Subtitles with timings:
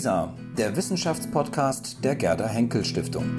[0.00, 3.36] WISA, der Wissenschaftspodcast der Gerda Henkel Stiftung.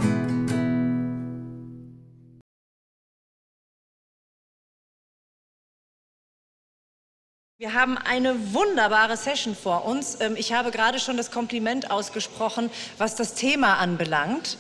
[7.58, 10.22] Wir haben eine wunderbare Session vor uns.
[10.22, 12.70] Ähm, ich habe gerade schon das Kompliment ausgesprochen,
[13.00, 14.60] was das Thema anbelangt,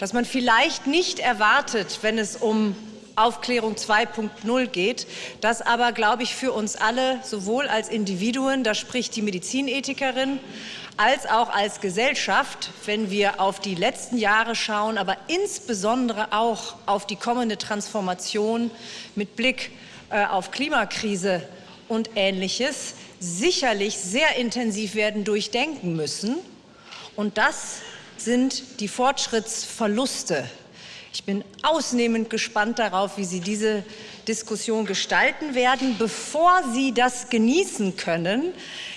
[0.00, 2.74] dass man vielleicht nicht erwartet, wenn es um
[3.14, 5.06] Aufklärung 2.0 geht,
[5.42, 10.40] das aber, glaube ich, für uns alle, sowohl als Individuen, da spricht die Medizinethikerin,
[10.96, 17.06] als auch als Gesellschaft, wenn wir auf die letzten Jahre schauen, aber insbesondere auch auf
[17.06, 18.70] die kommende Transformation
[19.14, 19.70] mit Blick
[20.10, 21.42] äh, auf Klimakrise
[21.88, 26.36] und Ähnliches, sicherlich sehr intensiv werden durchdenken müssen.
[27.16, 27.78] Und das
[28.16, 30.44] sind die Fortschrittsverluste.
[31.12, 33.84] Ich bin ausnehmend gespannt darauf, wie Sie diese
[34.26, 35.96] Diskussion gestalten werden.
[35.98, 38.54] Bevor Sie das genießen können,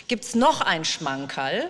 [0.07, 1.69] gibt es noch ein Schmankerl.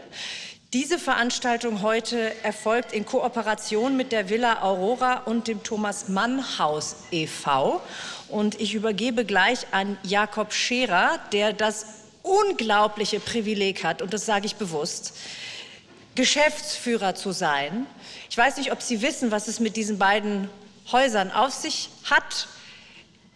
[0.73, 6.97] Diese Veranstaltung heute erfolgt in Kooperation mit der Villa Aurora und dem Thomas Mann Haus
[7.11, 7.81] e.V.
[8.27, 11.86] Und ich übergebe gleich an Jakob Scherer, der das
[12.23, 15.14] unglaubliche Privileg hat, und das sage ich bewusst,
[16.16, 17.86] Geschäftsführer zu sein.
[18.30, 20.49] Ich weiß nicht, ob Sie wissen, was es mit diesen beiden
[20.92, 22.47] Häusern auf sich hat.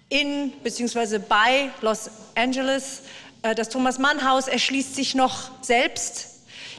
[0.10, 1.20] In bzw.
[1.20, 3.04] bei Los Angeles.
[3.42, 6.28] Äh, das Thomas Mann Haus erschließt sich noch selbst.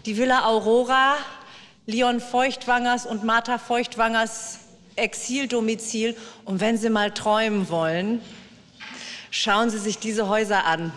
[0.07, 1.17] Die Villa Aurora,
[1.87, 4.59] Leon Feuchtwangers und Martha Feuchtwangers
[4.97, 6.17] Exildomizil.
[6.45, 8.21] Und wenn Sie mal träumen wollen,
[9.31, 10.93] schauen Sie sich diese Häuser an.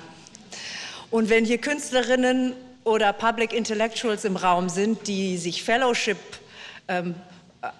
[1.11, 6.17] Und wenn hier Künstlerinnen oder Public Intellectuals im Raum sind, die sich Fellowship
[6.87, 7.15] ähm,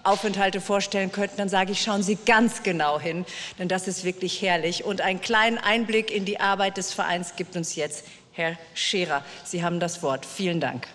[0.02, 3.26] Aufenthalte vorstellen könnten, dann sage ich, schauen Sie ganz genau hin,
[3.58, 4.84] denn das ist wirklich herrlich.
[4.84, 9.24] Und einen kleinen Einblick in die Arbeit des Vereins gibt uns jetzt Herr Scherer.
[9.44, 10.26] Sie haben das Wort.
[10.26, 10.86] Vielen Dank.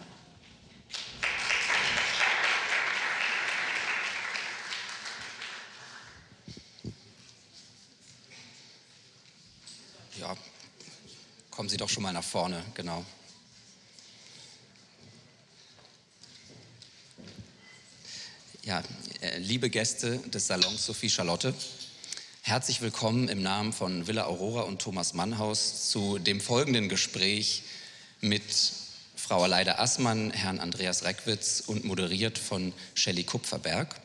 [11.59, 13.03] Kommen Sie doch schon mal nach vorne, genau.
[18.63, 18.83] Ja,
[19.21, 21.53] äh, liebe Gäste des Salons Sophie Charlotte,
[22.41, 27.63] herzlich willkommen im Namen von Villa Aurora und Thomas Mannhaus zu dem folgenden Gespräch
[28.19, 28.43] mit
[29.15, 33.95] Frau Aleida Assmann, Herrn Andreas Reckwitz und moderiert von Shelley Kupferberg.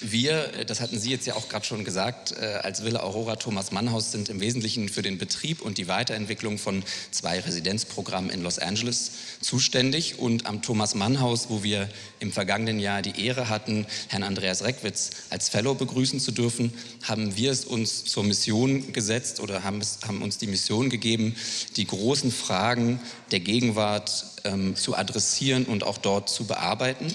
[0.00, 3.36] Wir, äh, das hatten Sie jetzt ja auch gerade schon gesagt, äh, als Villa Aurora
[3.36, 8.42] Thomas Mannhaus sind im Wesentlichen für den Betrieb und die Weiterentwicklung von zwei Residenzprogrammen in
[8.42, 10.18] Los Angeles zuständig.
[10.18, 11.88] Und am Thomas Mannhaus, wo wir
[12.18, 16.72] im vergangenen Jahr die Ehre hatten, Herrn Andreas Reckwitz als Fellow begrüßen zu dürfen,
[17.02, 21.36] haben wir es uns zur Mission gesetzt oder haben, es, haben uns die Mission gegeben,
[21.76, 23.00] die großen Fragen
[23.30, 27.14] der Gegenwart ähm, zu adressieren und auch dort zu bearbeiten.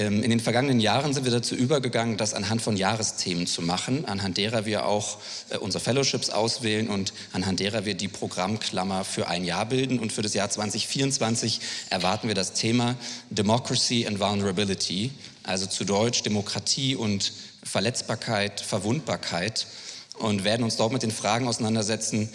[0.00, 4.06] Ähm, in den vergangenen Jahren sind wir dazu übergegangen, das anhand von Jahresthemen zu machen,
[4.06, 5.18] anhand derer wir auch
[5.50, 9.98] äh, unsere Fellowships auswählen und anhand derer wir die Programmklammer für ein Jahr bilden.
[9.98, 12.96] Und für das Jahr 2024 erwarten wir das Thema
[13.28, 15.10] Democracy and Vulnerability,
[15.42, 19.66] also zu Deutsch Demokratie und Verletzbarkeit, Verwundbarkeit
[20.14, 22.30] und werden uns dort mit den Fragen auseinandersetzen,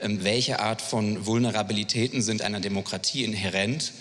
[0.00, 3.92] ähm, welche Art von Vulnerabilitäten sind einer Demokratie inhärent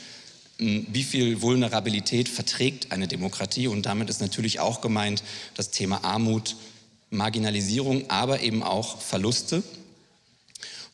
[0.59, 3.67] wie viel Vulnerabilität verträgt eine Demokratie.
[3.67, 5.23] Und damit ist natürlich auch gemeint
[5.55, 6.55] das Thema Armut,
[7.09, 9.63] Marginalisierung, aber eben auch Verluste.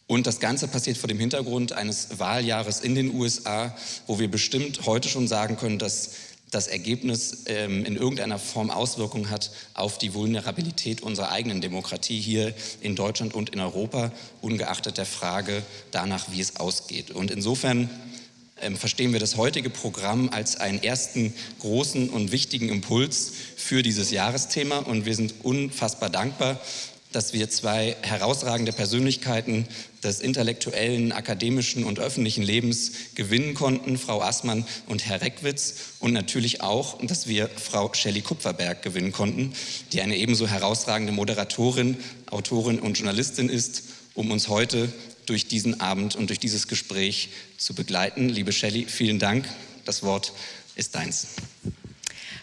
[0.08, 4.86] Und das Ganze passiert vor dem Hintergrund eines Wahljahres in den USA, wo wir bestimmt
[4.86, 6.12] heute schon sagen können, dass
[6.52, 12.54] das Ergebnis ähm, in irgendeiner Form Auswirkungen hat auf die Vulnerabilität unserer eigenen Demokratie hier
[12.82, 14.12] in Deutschland und in Europa,
[14.42, 17.10] ungeachtet der Frage danach, wie es ausgeht.
[17.12, 17.90] Und insofern
[18.76, 24.80] verstehen wir das heutige Programm als einen ersten großen und wichtigen Impuls für dieses Jahresthema.
[24.80, 26.60] Und wir sind unfassbar dankbar,
[27.12, 29.68] dass wir zwei herausragende Persönlichkeiten
[30.04, 35.76] des intellektuellen, akademischen und öffentlichen Lebens gewinnen konnten, Frau Assmann und Herr Reckwitz.
[36.00, 39.54] Und natürlich auch, dass wir Frau Shelley Kupferberg gewinnen konnten,
[39.94, 41.98] die eine ebenso herausragende Moderatorin,
[42.32, 43.84] Autorin und Journalistin ist,
[44.14, 44.92] um uns heute
[45.26, 48.30] durch diesen Abend und durch dieses Gespräch zu begleiten.
[48.30, 49.48] Liebe Shelley, vielen Dank.
[49.86, 50.34] Das Wort
[50.76, 51.28] ist deins.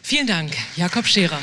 [0.02, 1.40] Vielen Dank, Jakob Scherer.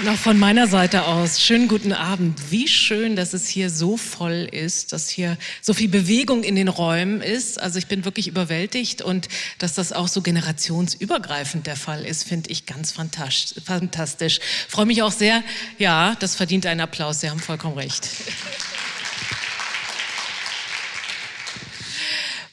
[0.00, 2.50] Und auch von meiner Seite aus, schönen guten Abend.
[2.50, 6.68] Wie schön, dass es hier so voll ist, dass hier so viel Bewegung in den
[6.68, 7.60] Räumen ist.
[7.60, 9.28] Also ich bin wirklich überwältigt und
[9.58, 14.40] dass das auch so generationsübergreifend der Fall ist, finde ich ganz fantastisch.
[14.68, 15.42] Freue mich auch sehr.
[15.78, 17.20] Ja, das verdient einen Applaus.
[17.20, 18.08] Sie haben vollkommen recht.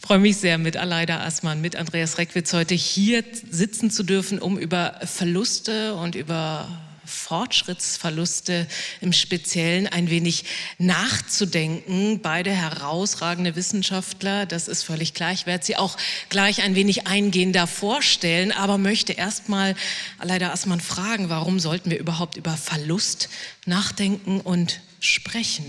[0.07, 4.57] Freue mich sehr, mit Aleida Assmann, mit Andreas Reckwitz heute hier sitzen zu dürfen, um
[4.57, 6.65] über Verluste und über
[7.03, 8.67] Fortschrittsverluste
[9.01, 10.45] im Speziellen ein wenig
[10.77, 12.21] nachzudenken.
[12.21, 15.33] Beide herausragende Wissenschaftler, das ist völlig klar.
[15.33, 15.97] Ich werde sie auch
[16.29, 19.75] gleich ein wenig eingehender vorstellen, aber möchte erst mal
[20.19, 23.27] Aleida Assmann fragen, warum sollten wir überhaupt über Verlust
[23.65, 25.65] nachdenken und sprechen?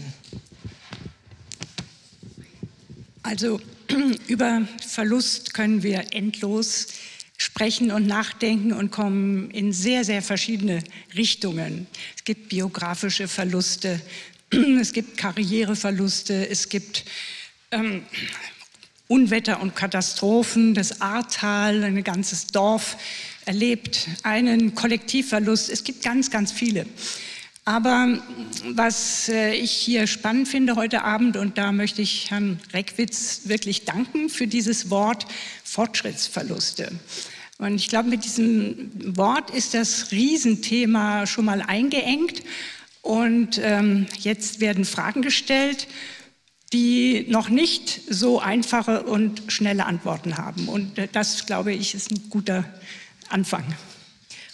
[3.25, 3.61] Also
[4.29, 6.89] über Verlust können wir endlos
[7.37, 10.83] sprechen und nachdenken und kommen in sehr, sehr verschiedene
[11.17, 11.87] Richtungen.
[12.17, 14.01] Es gibt biografische Verluste,
[14.81, 17.05] es gibt Karriereverluste, es gibt
[17.71, 18.03] ähm,
[19.07, 20.75] Unwetter und Katastrophen.
[20.75, 22.97] Das Ahrtal, ein ganzes Dorf
[23.47, 25.71] erlebt einen Kollektivverlust.
[25.71, 26.87] Es gibt ganz, ganz viele.
[27.69, 28.19] Aber
[28.65, 33.85] was äh, ich hier spannend finde heute Abend, und da möchte ich Herrn Reckwitz wirklich
[33.85, 35.27] danken für dieses Wort
[35.65, 36.91] Fortschrittsverluste.
[37.59, 42.43] Und ich glaube, mit diesem Wort ist das Riesenthema schon mal eingeengt.
[43.03, 45.89] Und ähm, jetzt werden Fragen gestellt,
[46.73, 50.71] die noch nicht so einfache und schnelle Antworten haben.
[50.71, 52.65] Und äh, das, glaube ich, ist ein guter
[53.29, 53.65] Anfang.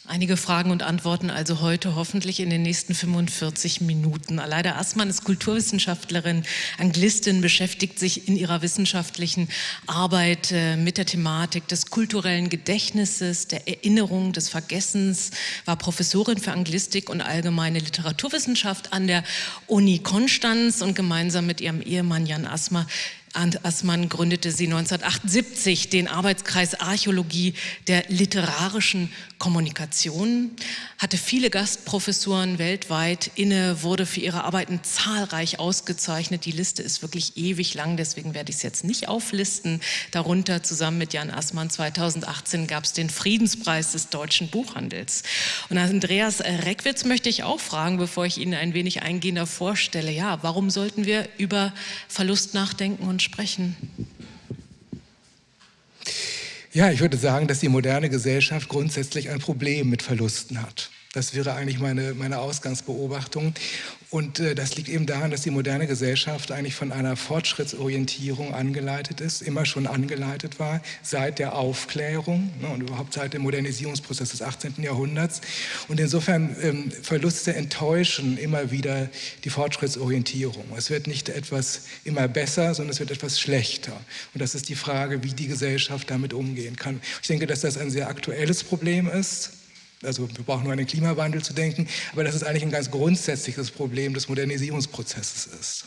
[0.07, 4.39] Einige Fragen und Antworten also heute hoffentlich in den nächsten 45 Minuten.
[4.39, 6.43] Aleida Assmann ist Kulturwissenschaftlerin,
[6.77, 9.49] Anglistin, beschäftigt sich in ihrer wissenschaftlichen
[9.87, 15.31] Arbeit äh, mit der Thematik des kulturellen Gedächtnisses, der Erinnerung, des Vergessens,
[15.65, 19.25] war Professorin für Anglistik und allgemeine Literaturwissenschaft an der
[19.69, 22.87] Uni Konstanz und gemeinsam mit ihrem Ehemann Jan Asmer
[23.35, 27.55] Arndt Assmann gründete sie 1978 den Arbeitskreis Archäologie
[27.89, 30.53] der literarischen Kommunikation,
[30.99, 36.47] hatte viele Gastprofessuren weltweit inne, wurde für ihre Arbeiten zahlreich ausgezeichnet.
[36.47, 39.81] Die Liste ist wirklich ewig lang, deswegen werde ich es jetzt nicht auflisten.
[40.13, 45.25] Darunter zusammen mit Jan Assmann 2018 gab es den Friedenspreis des deutschen Buchhandels.
[45.69, 50.13] Und Andreas Reckwitz möchte ich auch fragen, bevor ich Ihnen ein wenig eingehender vorstelle.
[50.13, 51.73] Ja, warum sollten wir über
[52.09, 53.77] Verlust nachdenken und sprechen?
[56.73, 60.91] Ja, ich würde sagen, dass die moderne Gesellschaft grundsätzlich ein Problem mit Verlusten hat.
[61.15, 63.55] Das wäre eigentlich meine, meine Ausgangsbeobachtung.
[64.11, 69.21] Und äh, das liegt eben daran, dass die moderne Gesellschaft eigentlich von einer Fortschrittsorientierung angeleitet
[69.21, 74.43] ist, immer schon angeleitet war, seit der Aufklärung ne, und überhaupt seit dem Modernisierungsprozess des
[74.43, 74.75] 18.
[74.83, 75.41] Jahrhunderts.
[75.87, 79.09] Und insofern ähm, Verluste enttäuschen immer wieder
[79.45, 80.65] die Fortschrittsorientierung.
[80.77, 83.93] Es wird nicht etwas immer besser, sondern es wird etwas schlechter.
[84.35, 87.01] Und das ist die Frage, wie die Gesellschaft damit umgehen kann.
[87.23, 89.53] Ich denke, dass das ein sehr aktuelles Problem ist
[90.05, 92.91] also wir brauchen nur an den Klimawandel zu denken, aber dass es eigentlich ein ganz
[92.91, 95.85] grundsätzliches Problem des Modernisierungsprozesses ist.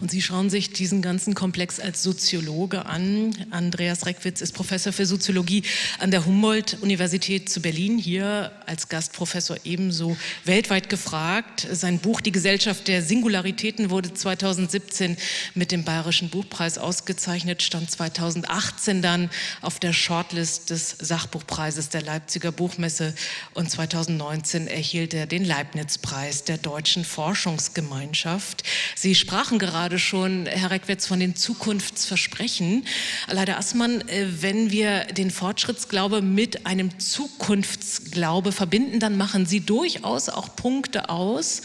[0.00, 3.34] Und Sie schauen sich diesen ganzen Komplex als Soziologe an.
[3.50, 5.62] Andreas Reckwitz ist Professor für Soziologie
[5.98, 11.66] an der Humboldt-Universität zu Berlin, hier als Gastprofessor ebenso weltweit gefragt.
[11.70, 15.16] Sein Buch Die Gesellschaft der Singularitäten wurde 2017
[15.54, 19.30] mit dem Bayerischen Buchpreis ausgezeichnet, stand 2018 dann
[19.62, 23.14] auf der Shortlist des Sachbuchpreises der Leipziger Buchmesse
[23.54, 28.62] und 2019 erhielt er den Leibniz-Preis der Deutschen Forschungsgemeinschaft.
[28.94, 32.84] Sie sprach sprachen gerade schon, Herr Reckwitz, von den Zukunftsversprechen.
[33.30, 40.28] Leider Assmann, äh, wenn wir den Fortschrittsglaube mit einem Zukunftsglaube verbinden, dann machen Sie durchaus
[40.28, 41.62] auch Punkte aus,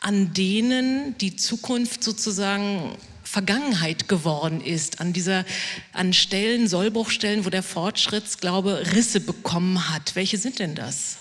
[0.00, 5.44] an denen die Zukunft sozusagen Vergangenheit geworden ist, an dieser,
[5.92, 10.16] an Stellen, Sollbruchstellen, wo der Fortschrittsglaube Risse bekommen hat.
[10.16, 11.18] Welche sind denn das?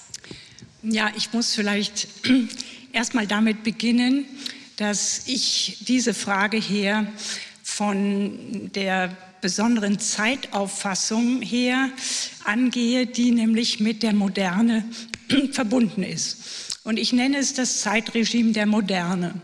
[0.81, 2.07] Ja, ich muss vielleicht
[2.93, 4.23] erstmal damit beginnen,
[4.79, 7.05] dass ich diese Frage hier
[7.63, 11.89] von der besonderen Zeitauffassung her
[12.45, 14.85] angehe, die nämlich mit der Moderne
[15.51, 16.77] verbunden ist.
[16.85, 19.41] Und ich nenne es das Zeitregime der Moderne.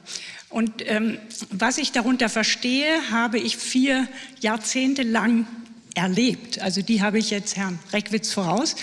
[0.49, 1.17] Und ähm,
[1.49, 4.07] was ich darunter verstehe, habe ich vier
[4.39, 5.47] Jahrzehnte lang
[5.95, 6.61] erlebt.
[6.61, 8.75] Also die habe ich jetzt Herrn Reckwitz voraus.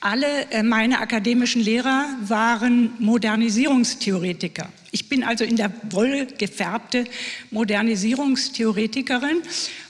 [0.00, 4.68] Alle äh, meine akademischen Lehrer waren Modernisierungstheoretiker.
[4.92, 7.04] Ich bin also in der Wolle gefärbte
[7.50, 9.42] Modernisierungstheoretikerin.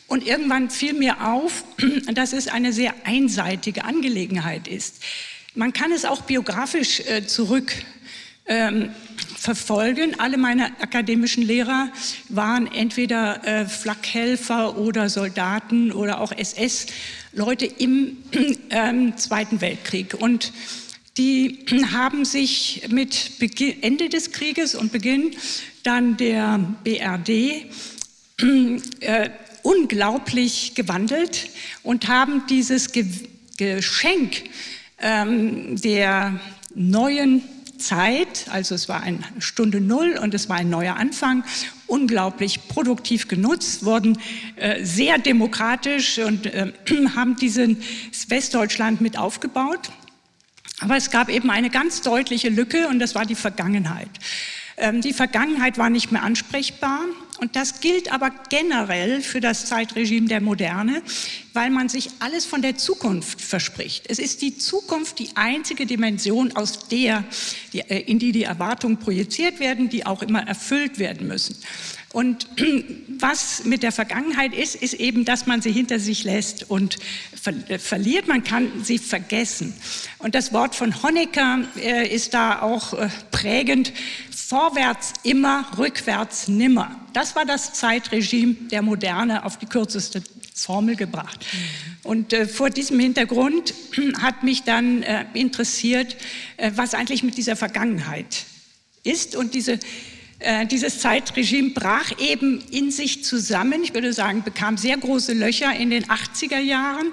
[0.06, 1.64] Und irgendwann fiel mir auf,
[2.14, 5.02] dass es eine sehr einseitige Angelegenheit ist.
[5.54, 7.72] Man kann es auch biografisch äh, zurück
[8.46, 8.90] ähm,
[9.38, 10.18] verfolgen.
[10.18, 11.88] Alle meine akademischen Lehrer
[12.28, 18.16] waren entweder äh, Flakhelfer oder Soldaten oder auch SS-Leute im
[18.68, 20.14] äh, Zweiten Weltkrieg.
[20.14, 20.52] Und
[21.16, 25.36] die haben sich mit Beginn, Ende des Krieges und Beginn
[25.84, 27.28] dann der BRD
[29.00, 29.30] äh,
[29.62, 31.48] unglaublich gewandelt
[31.82, 33.06] und haben dieses Ge
[33.56, 34.44] Geschenk
[35.00, 36.38] ähm, der
[36.76, 37.42] neuen
[37.78, 41.44] Zeit, also es war eine Stunde Null und es war ein neuer Anfang,
[41.86, 44.18] unglaublich produktiv genutzt, wurden
[44.56, 46.72] äh, sehr demokratisch und äh,
[47.16, 47.82] haben diesen
[48.28, 49.90] Westdeutschland mit aufgebaut.
[50.80, 54.10] Aber es gab eben eine ganz deutliche Lücke und das war die Vergangenheit.
[54.76, 57.00] Ähm, die Vergangenheit war nicht mehr ansprechbar
[57.38, 61.02] und das gilt aber generell für das Zeitregime der Moderne,
[61.52, 64.06] weil man sich alles von der Zukunft verspricht.
[64.08, 67.24] Es ist die Zukunft die einzige Dimension, aus der,
[67.72, 71.56] äh, in die die Erwartungen projiziert werden, die auch immer erfüllt werden müssen.
[72.18, 72.48] Und
[73.20, 76.98] was mit der Vergangenheit ist, ist eben, dass man sie hinter sich lässt und
[77.68, 78.26] äh, verliert.
[78.26, 79.72] Man kann sie vergessen.
[80.18, 82.92] Und das Wort von Honecker äh, ist da auch
[83.30, 83.92] prägend.
[84.34, 86.98] Vorwärts immer, rückwärts nimmer.
[87.12, 90.20] Das war das Zeitregime der Moderne auf die kürzeste
[90.56, 91.46] Formel gebracht.
[92.02, 93.74] Und äh, vor diesem Hintergrund
[94.20, 96.16] hat mich dann äh, interessiert,
[96.56, 98.44] äh, was eigentlich mit dieser Vergangenheit
[99.04, 99.36] ist.
[99.36, 99.78] Und diese, äh,
[100.70, 103.82] dieses Zeitregime brach eben in sich zusammen.
[103.82, 107.08] Ich würde sagen, bekam sehr große Löcher in den 80er Jahren.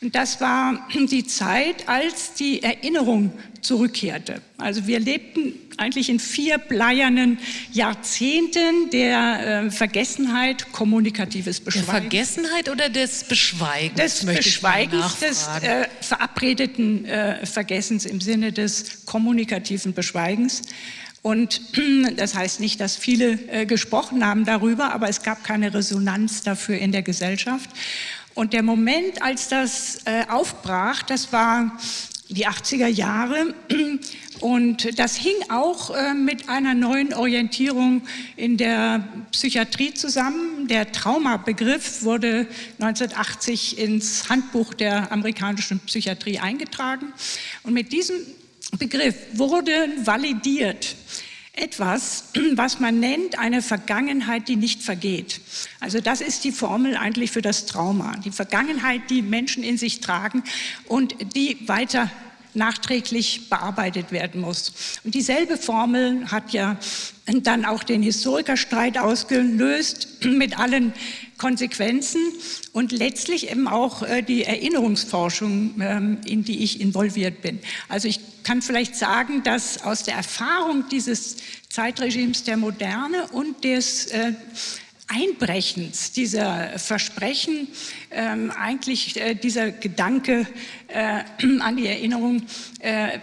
[0.00, 4.40] Und das war die Zeit, als die Erinnerung zurückkehrte.
[4.58, 7.38] Also wir lebten eigentlich in vier bleiernen
[7.72, 11.90] Jahrzehnten der äh, Vergessenheit, kommunikatives Beschweigens.
[11.90, 14.00] Der Vergessenheit oder des Beschweigens?
[14.00, 20.62] Des Beschweigens, des äh, verabredeten äh, Vergessens im Sinne des kommunikativen Beschweigens.
[21.26, 21.60] Und
[22.18, 26.78] das heißt nicht, dass viele äh, gesprochen haben darüber, aber es gab keine Resonanz dafür
[26.78, 27.68] in der Gesellschaft.
[28.34, 31.76] Und der Moment, als das äh, aufbrach, das war
[32.28, 33.54] die 80er Jahre.
[34.40, 38.02] Und das hing auch äh, mit einer neuen Orientierung
[38.36, 39.02] in der
[39.32, 40.68] Psychiatrie zusammen.
[40.68, 42.46] Der Traumabegriff wurde
[42.78, 47.12] 1980 ins Handbuch der amerikanischen Psychiatrie eingetragen.
[47.64, 48.16] Und mit diesem
[48.78, 49.72] Begriff wurde
[50.04, 50.96] validiert
[51.52, 55.40] etwas, was man nennt eine Vergangenheit, die nicht vergeht.
[55.80, 58.16] Also das ist die Formel eigentlich für das Trauma.
[58.24, 60.44] Die Vergangenheit, die Menschen in sich tragen
[60.86, 62.10] und die weiter
[62.56, 64.72] nachträglich bearbeitet werden muss.
[65.04, 66.78] Und dieselbe Formel hat ja
[67.26, 70.92] dann auch den Historikerstreit ausgelöst mit allen
[71.38, 72.20] Konsequenzen
[72.72, 77.60] und letztlich eben auch äh, die Erinnerungsforschung, ähm, in die ich involviert bin.
[77.88, 81.36] Also ich kann vielleicht sagen, dass aus der Erfahrung dieses
[81.68, 84.32] Zeitregimes der Moderne und des äh,
[85.08, 87.68] Einbrechens dieser Versprechen
[88.10, 90.46] ähm, eigentlich äh, dieser Gedanke
[90.88, 91.22] äh,
[91.60, 92.42] an die Erinnerung
[92.80, 93.20] äh,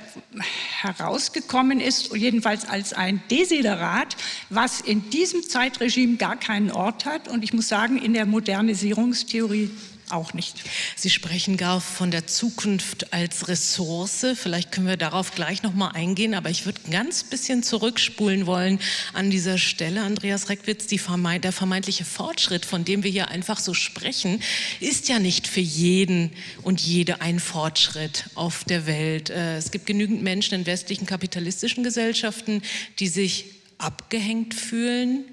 [0.81, 4.15] herausgekommen ist, jedenfalls als ein Desiderat,
[4.49, 7.27] was in diesem Zeitregime gar keinen Ort hat.
[7.27, 9.69] Und ich muss sagen, in der Modernisierungstheorie
[10.09, 10.57] auch nicht.
[10.95, 14.25] Sie sprechen gar von der Zukunft als Ressource.
[14.35, 18.45] Vielleicht können wir darauf gleich noch mal eingehen, aber ich würde ein ganz bisschen zurückspulen
[18.45, 18.79] wollen
[19.13, 20.01] an dieser Stelle.
[20.01, 24.41] Andreas Reckwitz, der vermeintliche Fortschritt, von dem wir hier einfach so sprechen,
[24.79, 26.31] ist ja nicht für jeden
[26.61, 29.29] und jede ein Fortschritt auf der Welt.
[29.29, 32.61] Äh, es gibt genügend Menschen in westlichen kapitalistischen Gesellschaften,
[32.99, 33.45] die sich
[33.77, 35.25] abgehängt fühlen,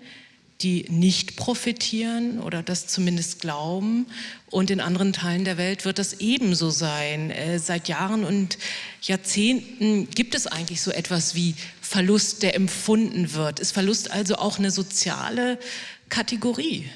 [0.63, 4.07] die nicht profitieren oder das zumindest glauben.
[4.51, 7.31] Und in anderen Teilen der Welt wird das ebenso sein.
[7.31, 8.59] Äh, seit Jahren und
[9.03, 13.61] Jahrzehnten gibt es eigentlich so etwas wie Verlust, der empfunden wird.
[13.61, 15.59] Ist Verlust also auch eine soziale
[16.09, 16.89] Kategorie?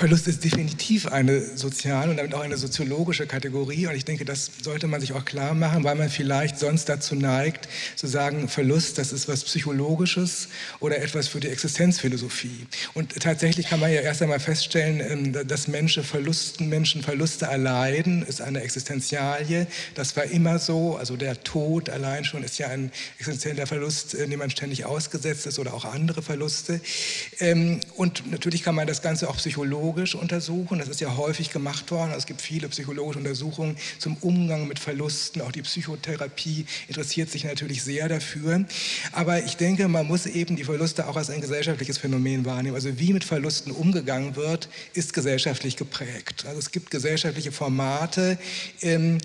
[0.00, 3.86] Verlust ist definitiv eine soziale und damit auch eine soziologische Kategorie.
[3.86, 7.14] Und ich denke, das sollte man sich auch klar machen, weil man vielleicht sonst dazu
[7.14, 12.66] neigt, zu sagen, Verlust, das ist was Psychologisches oder etwas für die Existenzphilosophie.
[12.94, 18.22] Und tatsächlich kann man ja erst einmal feststellen, ähm, dass Menschen, Verlusten, Menschen Verluste erleiden,
[18.22, 19.66] ist eine Existenzialie.
[19.96, 20.96] Das war immer so.
[20.96, 25.46] Also der Tod allein schon ist ja ein existenzieller Verlust, äh, dem man ständig ausgesetzt
[25.46, 26.80] ist oder auch andere Verluste.
[27.38, 30.78] Ähm, und natürlich kann man das Ganze auch psychologisch psychologisch untersuchen.
[30.78, 32.12] Das ist ja häufig gemacht worden.
[32.16, 35.42] Es gibt viele psychologische Untersuchungen zum Umgang mit Verlusten.
[35.42, 38.64] Auch die Psychotherapie interessiert sich natürlich sehr dafür.
[39.12, 42.76] Aber ich denke, man muss eben die Verluste auch als ein gesellschaftliches Phänomen wahrnehmen.
[42.76, 46.44] Also wie mit Verlusten umgegangen wird, ist gesellschaftlich geprägt.
[46.46, 48.38] Also es gibt gesellschaftliche Formate,
[48.82, 49.18] ähm,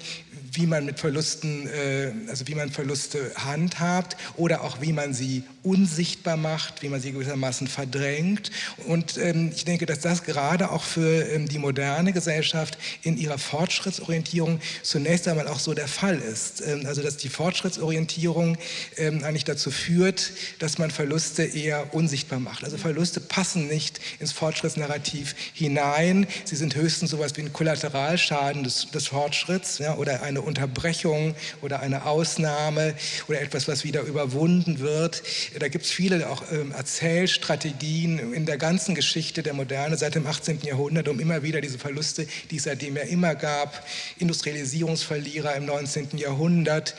[0.54, 5.44] wie man mit Verlusten, äh, also wie man Verluste handhabt oder auch wie man sie
[5.64, 8.52] unsichtbar macht, wie man sie gewissermaßen verdrängt.
[8.88, 13.38] Und ähm, ich denke, dass das gerade auch für ähm, die moderne Gesellschaft in ihrer
[13.38, 16.62] Fortschrittsorientierung zunächst einmal auch so der Fall ist.
[16.62, 18.58] Ähm, also dass die Fortschrittsorientierung
[18.98, 22.64] ähm, eigentlich dazu führt, dass man Verluste eher unsichtbar macht.
[22.64, 26.28] Also Verluste passen nicht ins Fortschrittsnarrativ hinein.
[26.44, 31.80] Sie sind höchstens sowas wie ein Kollateralschaden des, des Fortschritts ja, oder eine Unterbrechung oder
[31.80, 32.96] eine Ausnahme
[33.28, 35.24] oder etwas, was wieder überwunden wird.
[35.60, 40.26] Da gibt es viele auch ähm, Erzählstrategien in der ganzen Geschichte der Moderne seit dem
[40.28, 40.62] 18.
[40.62, 43.86] Jahrhundert, um immer wieder diese Verluste, die es seitdem ja immer gab,
[44.20, 46.18] Industrialisierungsverlierer im 19.
[46.18, 46.96] Jahrhundert,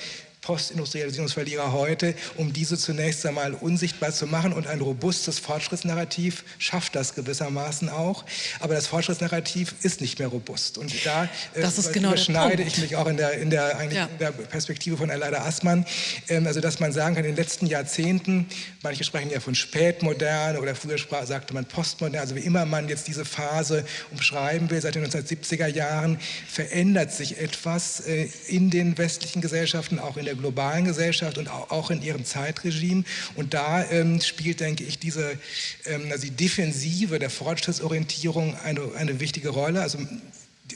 [0.46, 4.52] Postindustrialisierungsverlierer heute, um diese zunächst einmal unsichtbar zu machen.
[4.52, 8.24] Und ein robustes Fortschrittsnarrativ schafft das gewissermaßen auch.
[8.60, 10.78] Aber das Fortschrittsnarrativ ist nicht mehr robust.
[10.78, 11.24] Und da
[11.54, 14.06] äh, genau überschneide ich mich auch in der, in der, eigentlich ja.
[14.06, 15.84] in der Perspektive von Aleida Aßmann.
[16.28, 18.46] Ähm, also, dass man sagen kann, in den letzten Jahrzehnten,
[18.84, 22.88] manche sprechen ja von spätmodern oder früher sprach, sagte man postmodern, also wie immer man
[22.88, 28.96] jetzt diese Phase umschreiben will, seit den 1970er Jahren verändert sich etwas äh, in den
[28.96, 33.04] westlichen Gesellschaften, auch in der globalen Gesellschaft und auch in ihrem Zeitregime.
[33.34, 35.38] Und da ähm, spielt, denke ich, diese
[35.84, 39.82] ähm, also die Defensive der Fortschrittsorientierung eine, eine wichtige Rolle.
[39.82, 39.98] Also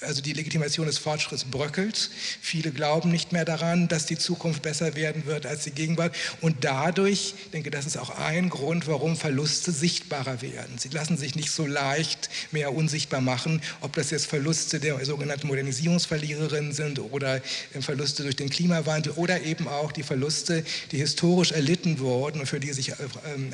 [0.02, 2.11] also die Legitimation des Fortschritts bröckelt.
[2.40, 6.14] Viele glauben nicht mehr daran, dass die Zukunft besser werden wird als die Gegenwart.
[6.40, 10.78] Und dadurch, ich denke, das ist auch ein Grund, warum Verluste sichtbarer werden.
[10.78, 15.49] Sie lassen sich nicht so leicht mehr unsichtbar machen, ob das jetzt Verluste der sogenannten
[15.49, 17.40] Modernisierungsverliererinnen sind oder
[17.80, 22.61] Verluste durch den Klimawandel oder eben auch die Verluste, die historisch erlitten wurden und für
[22.61, 22.94] die sich äh,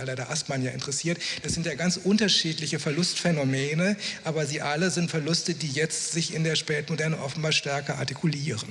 [0.05, 1.19] leider Astmann ja interessiert.
[1.43, 6.45] Das sind ja ganz unterschiedliche Verlustphänomene, aber sie alle sind Verluste, die jetzt sich in
[6.45, 8.69] der Spätmoderne offenbar stärker artikulieren.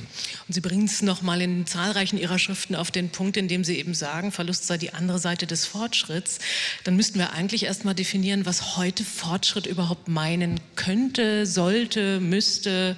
[0.48, 3.78] Und Sie bringen es nochmal in zahlreichen Ihrer Schriften auf den Punkt, in dem Sie
[3.78, 6.40] eben sagen, Verlust sei die andere Seite des Fortschritts.
[6.84, 12.96] Dann müssten wir eigentlich erstmal definieren, was heute Fortschritt überhaupt meinen könnte, sollte, müsste.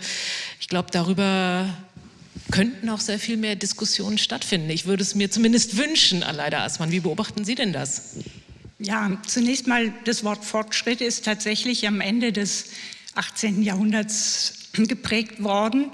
[0.59, 1.67] Ich glaube, darüber
[2.51, 4.69] könnten auch sehr viel mehr Diskussionen stattfinden.
[4.69, 6.91] Ich würde es mir zumindest wünschen, Aleida Aßmann.
[6.91, 8.15] Wie beobachten Sie denn das?
[8.79, 12.67] Ja, zunächst mal, das Wort Fortschritt ist tatsächlich am Ende des
[13.17, 13.62] 18.
[13.63, 15.92] Jahrhunderts geprägt worden.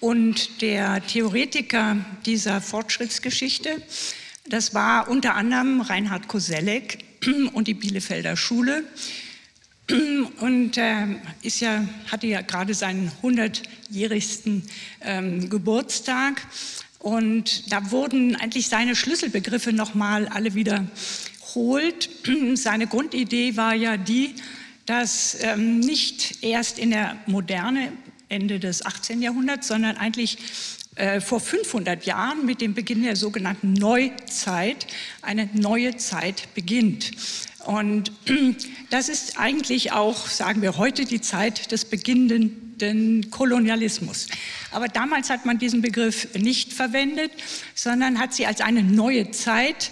[0.00, 3.80] Und der Theoretiker dieser Fortschrittsgeschichte,
[4.48, 7.04] das war unter anderem Reinhard Koselleck
[7.52, 8.84] und die Bielefelder Schule.
[10.40, 11.06] Und äh,
[11.42, 14.62] ist ja, hatte ja gerade seinen 100-jährigsten
[15.02, 16.42] ähm, Geburtstag.
[16.98, 22.08] Und da wurden eigentlich seine Schlüsselbegriffe nochmal alle wiederholt.
[22.54, 24.34] Seine Grundidee war ja die,
[24.86, 27.92] dass ähm, nicht erst in der Moderne,
[28.28, 29.20] Ende des 18.
[29.20, 30.38] Jahrhunderts, sondern eigentlich
[30.96, 34.86] äh, vor 500 Jahren mit dem Beginn der sogenannten Neuzeit
[35.22, 37.12] eine neue Zeit beginnt.
[37.64, 38.12] Und
[38.90, 44.26] das ist eigentlich auch, sagen wir heute, die Zeit des beginnenden Kolonialismus.
[44.70, 47.30] Aber damals hat man diesen Begriff nicht verwendet,
[47.74, 49.90] sondern hat sie als eine neue Zeit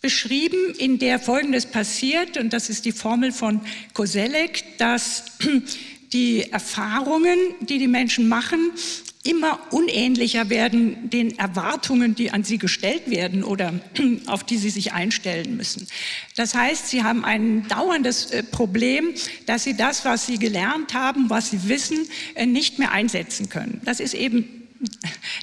[0.00, 3.60] beschrieben, in der Folgendes passiert, und das ist die Formel von
[3.94, 5.24] Koselleck, dass
[6.12, 8.72] die Erfahrungen, die die Menschen machen,
[9.24, 13.74] immer unähnlicher werden den Erwartungen, die an sie gestellt werden oder
[14.26, 15.86] auf die sie sich einstellen müssen.
[16.36, 19.12] Das heißt, sie haben ein dauerndes äh, Problem,
[19.46, 23.80] dass sie das, was sie gelernt haben, was sie wissen, äh, nicht mehr einsetzen können.
[23.84, 24.57] Das ist eben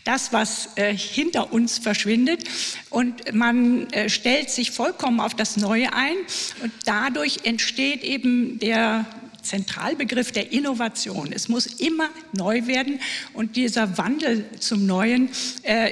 [0.04, 2.44] das, was äh, hinter uns verschwindet.
[2.90, 6.16] Und man äh, stellt sich vollkommen auf das Neue ein.
[6.62, 9.06] Und dadurch entsteht eben der
[9.46, 11.32] Zentralbegriff der Innovation.
[11.32, 13.00] Es muss immer neu werden
[13.34, 15.30] und dieser Wandel zum Neuen
[15.64, 15.92] äh,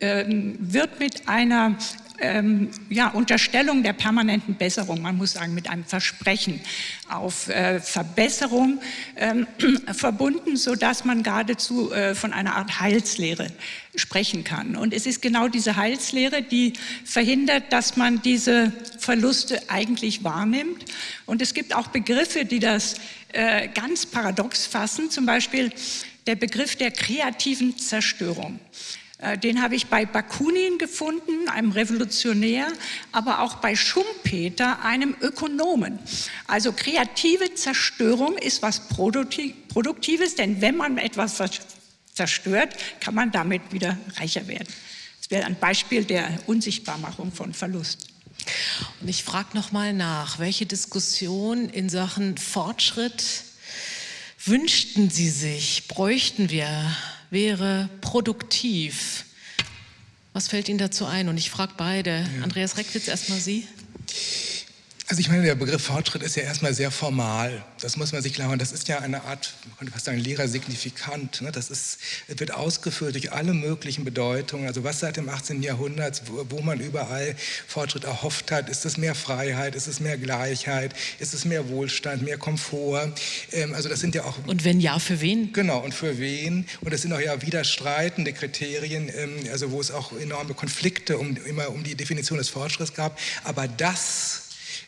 [0.00, 0.24] äh,
[0.58, 1.76] wird mit einer
[2.20, 6.60] ähm, ja, Unterstellung der permanenten Besserung, man muss sagen mit einem Versprechen
[7.08, 8.80] auf äh, Verbesserung
[9.16, 9.46] ähm,
[9.92, 13.48] verbunden, sodass man geradezu äh, von einer Art Heilslehre
[13.96, 14.76] sprechen kann.
[14.76, 16.74] Und es ist genau diese Heilslehre, die
[17.04, 20.84] verhindert, dass man diese Verluste eigentlich wahrnimmt.
[21.26, 22.94] Und es gibt auch Begriffe, die das
[23.32, 25.72] äh, ganz paradox fassen, zum Beispiel
[26.26, 28.58] der Begriff der kreativen Zerstörung.
[29.24, 32.70] Äh, den habe ich bei Bakunin gefunden, einem Revolutionär,
[33.10, 35.98] aber auch bei Schumpeter, einem Ökonomen.
[36.46, 41.40] Also kreative Zerstörung ist was Produktives, denn wenn man etwas
[42.12, 44.68] zerstört, kann man damit wieder reicher werden.
[45.20, 48.08] Das wäre ein Beispiel der Unsichtbarmachung von Verlust.
[49.00, 53.24] Und ich frage noch mal nach, welche Diskussion in Sachen Fortschritt
[54.44, 56.68] wünschten Sie sich, bräuchten wir
[57.30, 59.24] wäre produktiv.
[60.32, 61.28] Was fällt Ihnen dazu ein?
[61.28, 62.26] Und ich frage beide.
[62.36, 62.42] Ja.
[62.42, 63.66] Andreas Reckwitz, erstmal Sie.
[65.06, 67.62] Also ich meine, der Begriff Fortschritt ist ja erstmal sehr formal.
[67.78, 68.58] Das muss man sich klar machen.
[68.58, 71.42] Das ist ja eine Art, man könnte fast sagen, leerer Signifikant.
[71.42, 71.52] Ne?
[71.52, 74.66] Das ist, wird ausgeführt durch alle möglichen Bedeutungen.
[74.66, 75.62] Also was seit dem 18.
[75.62, 77.36] Jahrhundert, wo, wo man überall
[77.68, 82.22] Fortschritt erhofft hat, ist es mehr Freiheit, ist es mehr Gleichheit, ist es mehr Wohlstand,
[82.22, 83.12] mehr Komfort.
[83.52, 84.38] Ähm, also das sind ja auch...
[84.46, 85.52] Und wenn ja, für wen?
[85.52, 86.66] Genau, und für wen?
[86.80, 91.36] Und das sind auch ja widerstreitende Kriterien, ähm, also wo es auch enorme Konflikte um,
[91.44, 93.18] immer um die Definition des Fortschritts gab.
[93.44, 94.43] Aber das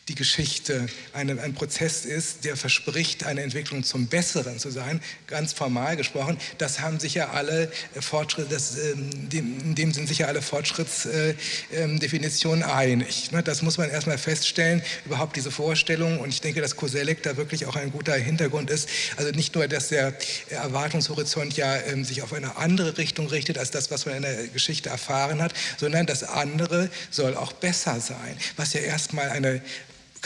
[0.07, 5.53] die Geschichte eine, ein Prozess ist, der verspricht, eine Entwicklung zum Besseren zu sein, ganz
[5.53, 6.37] formal gesprochen.
[6.57, 13.31] Das haben sicher alle Fortschritte, das, ähm, in dem sind sicher alle Fortschrittsdefinitionen einig.
[13.31, 13.43] Ne?
[13.43, 16.19] Das muss man erstmal feststellen, überhaupt diese Vorstellung.
[16.19, 18.87] Und ich denke, dass Koselleck da wirklich auch ein guter Hintergrund ist.
[19.17, 20.13] Also nicht nur, dass der
[20.49, 24.47] Erwartungshorizont ja ähm, sich auf eine andere Richtung richtet, als das, was man in der
[24.47, 29.61] Geschichte erfahren hat, sondern das andere soll auch besser sein, was ja erstmal eine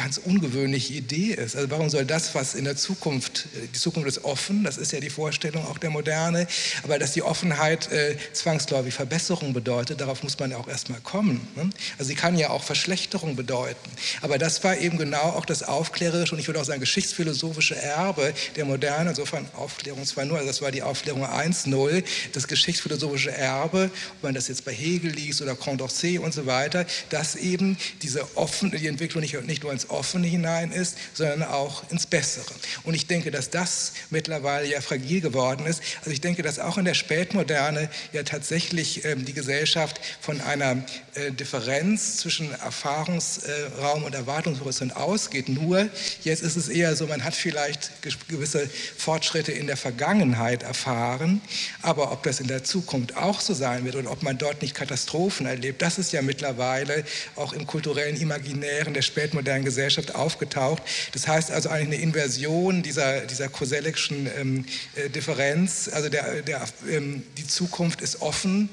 [0.01, 1.55] ganz ungewöhnliche Idee ist.
[1.55, 4.91] Also warum soll das, was in der Zukunft, äh, die Zukunft ist offen, das ist
[4.91, 6.47] ja die Vorstellung auch der Moderne,
[6.83, 11.47] aber dass die Offenheit äh, zwangsläufig Verbesserung bedeutet, darauf muss man ja auch erstmal kommen.
[11.55, 11.69] Ne?
[11.99, 13.89] Also sie kann ja auch Verschlechterung bedeuten.
[14.21, 18.33] Aber das war eben genau auch das aufklärerische und ich würde auch sagen geschichtsphilosophische Erbe
[18.55, 24.23] der Moderne, insofern Aufklärung 2.0, also das war die Aufklärung 1.0, das geschichtsphilosophische Erbe, ob
[24.23, 28.79] man das jetzt bei Hegel liest oder Condorcet und so weiter, dass eben diese offene,
[28.79, 32.53] die Entwicklung nicht, nicht nur ins Offene hinein ist, sondern auch ins Bessere.
[32.83, 35.81] Und ich denke, dass das mittlerweile ja fragil geworden ist.
[35.99, 40.83] Also ich denke, dass auch in der Spätmoderne ja tatsächlich ähm, die Gesellschaft von einer
[41.15, 45.49] äh, Differenz zwischen Erfahrungsraum und Erwartungshorizont ausgeht.
[45.49, 45.89] Nur
[46.23, 47.91] jetzt ist es eher so, man hat vielleicht
[48.27, 51.41] gewisse Fortschritte in der Vergangenheit erfahren,
[51.81, 54.75] aber ob das in der Zukunft auch so sein wird und ob man dort nicht
[54.75, 57.03] Katastrophen erlebt, das ist ja mittlerweile
[57.35, 60.83] auch im kulturellen Imaginären der spätmodernen Gesellschaft aufgetaucht.
[61.13, 65.89] Das heißt also eigentlich eine Inversion dieser, dieser Koselleckschen ähm, äh, Differenz.
[65.91, 68.69] Also der, der, ähm, die Zukunft ist offen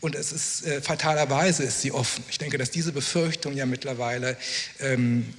[0.00, 2.22] und es ist äh, fatalerweise ist sie offen.
[2.28, 4.36] Ich denke, dass diese Befürchtung ja mittlerweile
[4.80, 5.32] ähm,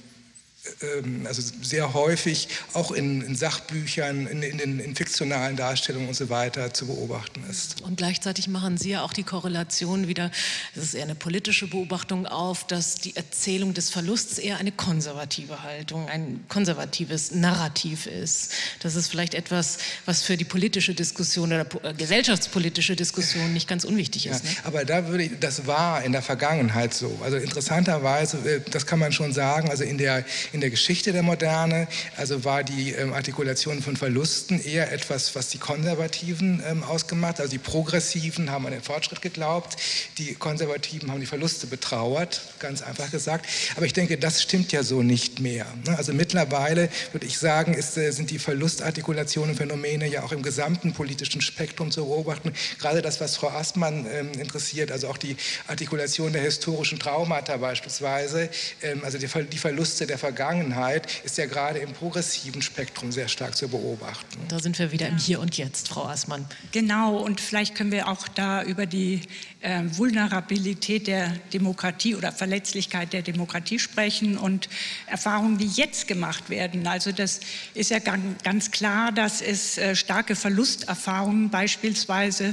[1.26, 6.72] also sehr häufig auch in, in Sachbüchern, in, in, in, fiktionalen Darstellungen und so weiter
[6.72, 7.82] zu beobachten ist.
[7.82, 10.30] Und gleichzeitig machen Sie ja auch die Korrelation wieder,
[10.74, 15.62] das ist eher eine politische Beobachtung auf, dass die Erzählung des Verlusts eher eine konservative
[15.62, 18.52] Haltung, ein konservatives Narrativ ist.
[18.80, 23.84] Das ist vielleicht etwas, was für die politische Diskussion oder äh, gesellschaftspolitische Diskussion nicht ganz
[23.84, 24.44] unwichtig ist.
[24.44, 24.56] Ja, ne?
[24.64, 27.18] Aber da würde ich, das war in der Vergangenheit so.
[27.22, 30.24] Also interessanterweise, äh, das kann man schon sagen, also in der
[30.56, 31.86] in der Geschichte der Moderne.
[32.16, 37.50] Also war die ähm, Artikulation von Verlusten eher etwas, was die Konservativen ähm, ausgemacht Also
[37.50, 39.76] die Progressiven haben an den Fortschritt geglaubt,
[40.16, 43.46] die Konservativen haben die Verluste betrauert, ganz einfach gesagt.
[43.76, 45.66] Aber ich denke, das stimmt ja so nicht mehr.
[45.86, 45.96] Ne?
[45.96, 50.94] Also mittlerweile würde ich sagen, ist, äh, sind die Verlustartikulationen Phänomene ja auch im gesamten
[50.94, 52.54] politischen Spektrum zu beobachten.
[52.78, 58.48] Gerade das, was Frau Astmann ähm, interessiert, also auch die Artikulation der historischen Traumata beispielsweise,
[58.80, 63.26] ähm, also die, die Verluste der Vergangenheit Vergangenheit ist ja gerade im progressiven Spektrum sehr
[63.26, 64.38] stark zu beobachten.
[64.48, 66.46] Da sind wir wieder im Hier und Jetzt, Frau Aßmann.
[66.70, 69.22] Genau, und vielleicht können wir auch da über die
[69.60, 74.68] äh, Vulnerabilität der Demokratie oder Verletzlichkeit der Demokratie sprechen und
[75.08, 76.86] Erfahrungen, die jetzt gemacht werden.
[76.86, 77.40] Also das
[77.74, 82.52] ist ja ganz klar, dass es äh, starke Verlusterfahrungen beispielsweise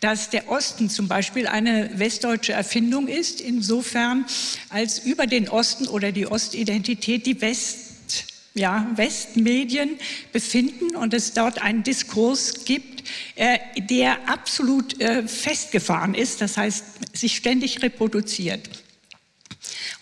[0.00, 4.24] dass der Osten zum Beispiel eine westdeutsche Erfindung ist, insofern
[4.68, 7.88] als über den Osten oder die Ostidentität die West
[8.54, 9.98] ja, Westmedien
[10.32, 13.04] befinden und es dort einen Diskurs gibt,
[13.36, 16.84] äh, der absolut äh, festgefahren ist, das heißt
[17.16, 18.68] sich ständig reproduziert.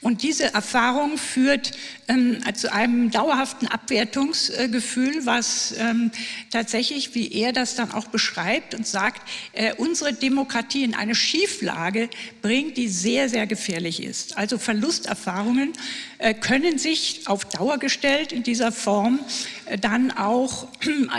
[0.00, 1.72] Und diese Erfahrung führt
[2.08, 6.10] ähm, zu einem dauerhaften Abwertungsgefühl, was ähm,
[6.50, 12.08] tatsächlich, wie er das dann auch beschreibt und sagt, äh, unsere Demokratie in eine Schieflage
[12.42, 14.38] bringt, die sehr, sehr gefährlich ist.
[14.38, 15.72] Also Verlusterfahrungen
[16.18, 19.20] äh, können sich auf Dauer gestellt in dieser Form
[19.66, 20.68] äh, dann auch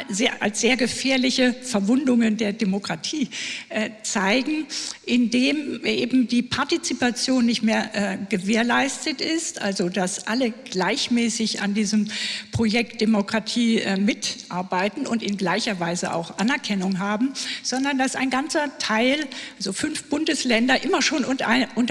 [0.10, 3.30] sehr, als sehr gefährliche Verwundungen der Demokratie
[3.70, 4.66] äh, zeigen,
[5.06, 12.12] indem eben die Partizipation nicht mehr gewährleistet ist, also dass alle gleichmäßig an diesem
[12.52, 19.26] Projekt Demokratie mitarbeiten und in gleicher Weise auch Anerkennung haben, sondern dass ein ganzer Teil,
[19.58, 21.48] also fünf Bundesländer, immer schon unter,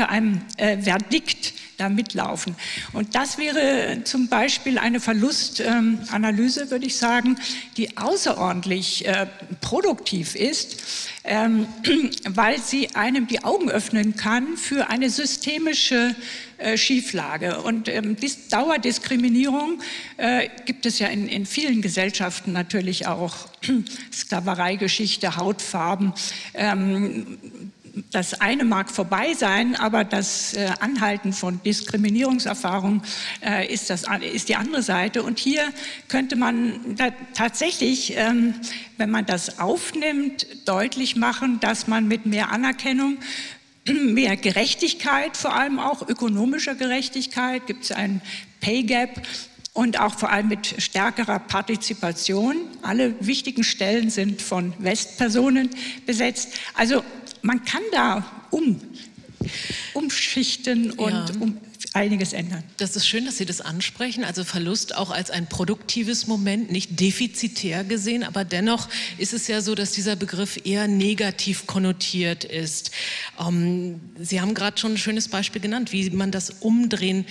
[0.08, 2.56] einem Verdikt da mitlaufen.
[2.92, 7.38] Und das wäre zum Beispiel eine Verlustanalyse, würde ich sagen,
[7.76, 9.26] die außerordentlich äh,
[9.60, 10.82] produktiv ist,
[11.24, 11.66] ähm,
[12.28, 16.14] weil sie einem die Augen öffnen kann für eine systemische
[16.58, 17.60] äh, Schieflage.
[17.60, 18.16] Und ähm,
[18.50, 19.80] Dauerdiskriminierung
[20.16, 23.34] äh, gibt es ja in, in vielen Gesellschaften natürlich auch.
[24.12, 26.14] Sklavereigeschichte, Hautfarben,
[26.54, 27.38] ähm,
[28.10, 33.02] das eine mag vorbei sein, aber das äh, Anhalten von Diskriminierungserfahrungen
[33.44, 35.22] äh, ist, ist die andere Seite.
[35.22, 35.72] Und hier
[36.08, 36.96] könnte man
[37.34, 38.54] tatsächlich, ähm,
[38.98, 43.16] wenn man das aufnimmt, deutlich machen, dass man mit mehr Anerkennung
[43.86, 48.20] mehr Gerechtigkeit, vor allem auch ökonomischer Gerechtigkeit, gibt es ein
[48.60, 49.22] Pay Gap,
[49.76, 52.56] und auch vor allem mit stärkerer Partizipation.
[52.80, 55.68] Alle wichtigen Stellen sind von Westpersonen
[56.06, 56.54] besetzt.
[56.74, 57.04] Also
[57.46, 58.80] man kann da um,
[59.94, 61.26] umschichten und ja.
[61.38, 61.58] um
[61.92, 62.64] einiges ändern.
[62.76, 64.24] Das ist schön, dass Sie das ansprechen.
[64.24, 69.60] Also Verlust auch als ein produktives Moment, nicht defizitär gesehen, aber dennoch ist es ja
[69.60, 72.90] so, dass dieser Begriff eher negativ konnotiert ist.
[73.38, 77.24] Ähm, Sie haben gerade schon ein schönes Beispiel genannt, wie man das umdrehen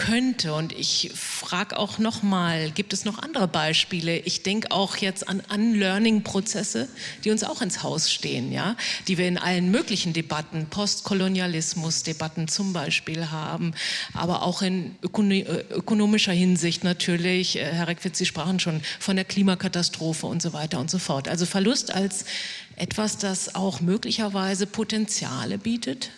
[0.00, 0.54] könnte.
[0.54, 4.16] Und ich frage auch nochmal, gibt es noch andere Beispiele?
[4.20, 6.88] Ich denke auch jetzt an Unlearning-Prozesse,
[7.22, 8.76] die uns auch ins Haus stehen, ja,
[9.08, 13.74] die wir in allen möglichen Debatten, Postkolonialismus-Debatten zum Beispiel haben,
[14.14, 17.56] aber auch in äh, ökonomischer Hinsicht natürlich.
[17.56, 21.28] Äh, Herr Reckwitz, Sie sprachen schon von der Klimakatastrophe und so weiter und so fort.
[21.28, 22.24] Also Verlust als
[22.76, 26.10] etwas, das auch möglicherweise Potenziale bietet?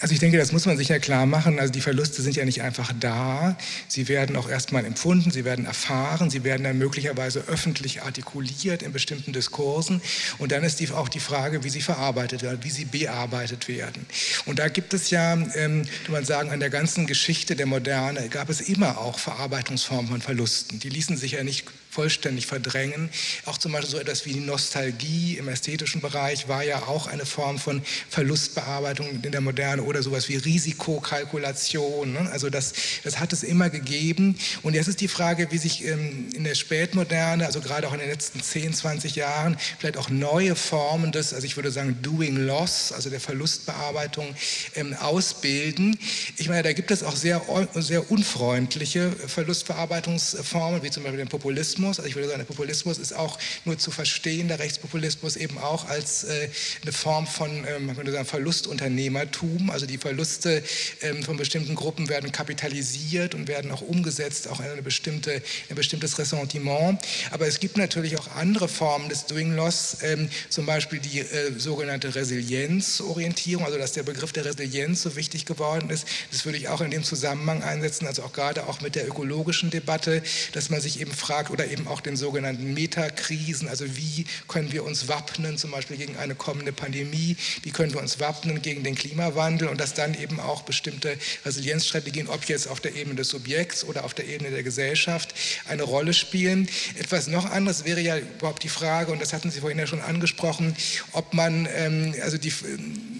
[0.00, 1.58] Also ich denke, das muss man sich ja klar machen.
[1.58, 3.56] Also die Verluste sind ja nicht einfach da.
[3.86, 8.92] Sie werden auch erstmal empfunden, sie werden erfahren, sie werden dann möglicherweise öffentlich artikuliert in
[8.92, 10.00] bestimmten Diskursen.
[10.38, 14.06] Und dann ist die, auch die Frage, wie sie verarbeitet werden, wie sie bearbeitet werden.
[14.46, 18.28] Und da gibt es ja, ähm, kann man sagen, an der ganzen Geschichte der Moderne
[18.30, 20.78] gab es immer auch Verarbeitungsformen von Verlusten.
[20.78, 23.10] Die ließen sich ja nicht vollständig verdrängen.
[23.46, 27.26] Auch zum Beispiel so etwas wie die Nostalgie im ästhetischen Bereich war ja auch eine
[27.26, 32.12] Form von Verlustbearbeitung in der Moderne oder sowas wie Risikokalkulation.
[32.12, 32.30] Ne?
[32.30, 32.72] Also das,
[33.02, 34.38] das hat es immer gegeben.
[34.62, 37.98] Und jetzt ist die Frage, wie sich ähm, in der Spätmoderne, also gerade auch in
[37.98, 42.36] den letzten 10, 20 Jahren, vielleicht auch neue Formen des, also ich würde sagen Doing
[42.36, 44.32] Loss, also der Verlustbearbeitung,
[44.76, 45.98] ähm, ausbilden.
[46.36, 47.42] Ich meine, da gibt es auch sehr,
[47.74, 52.98] sehr unfreundliche Verlustverarbeitungsformen, wie zum Beispiel den Populismus Populismus, also ich würde sagen, der Populismus
[52.98, 56.48] ist auch nur zu verstehen, der Rechtspopulismus eben auch als äh,
[56.82, 59.70] eine Form von, ähm, man könnte sagen, Verlustunternehmertum.
[59.70, 60.62] Also die Verluste
[61.00, 65.76] ähm, von bestimmten Gruppen werden kapitalisiert und werden auch umgesetzt, auch in eine bestimmte, ein
[65.76, 67.00] bestimmtes Ressentiment.
[67.30, 71.58] Aber es gibt natürlich auch andere Formen des Doing Loss, ähm, zum Beispiel die äh,
[71.58, 76.06] sogenannte Resilienzorientierung, also dass der Begriff der Resilienz so wichtig geworden ist.
[76.30, 79.70] Das würde ich auch in dem Zusammenhang einsetzen, also auch gerade auch mit der ökologischen
[79.70, 84.72] Debatte, dass man sich eben fragt, oder eben auch den sogenannten Metakrisen, also wie können
[84.72, 88.82] wir uns wappnen, zum Beispiel gegen eine kommende Pandemie, wie können wir uns wappnen gegen
[88.82, 89.68] den Klimawandel?
[89.68, 94.04] Und dass dann eben auch bestimmte Resilienzstrategien, ob jetzt auf der Ebene des Subjekts oder
[94.04, 95.34] auf der Ebene der Gesellschaft,
[95.68, 96.68] eine Rolle spielen.
[96.98, 100.00] Etwas noch anderes wäre ja überhaupt die Frage, und das hatten Sie vorhin ja schon
[100.00, 100.76] angesprochen,
[101.12, 102.52] ob man, ähm, also die,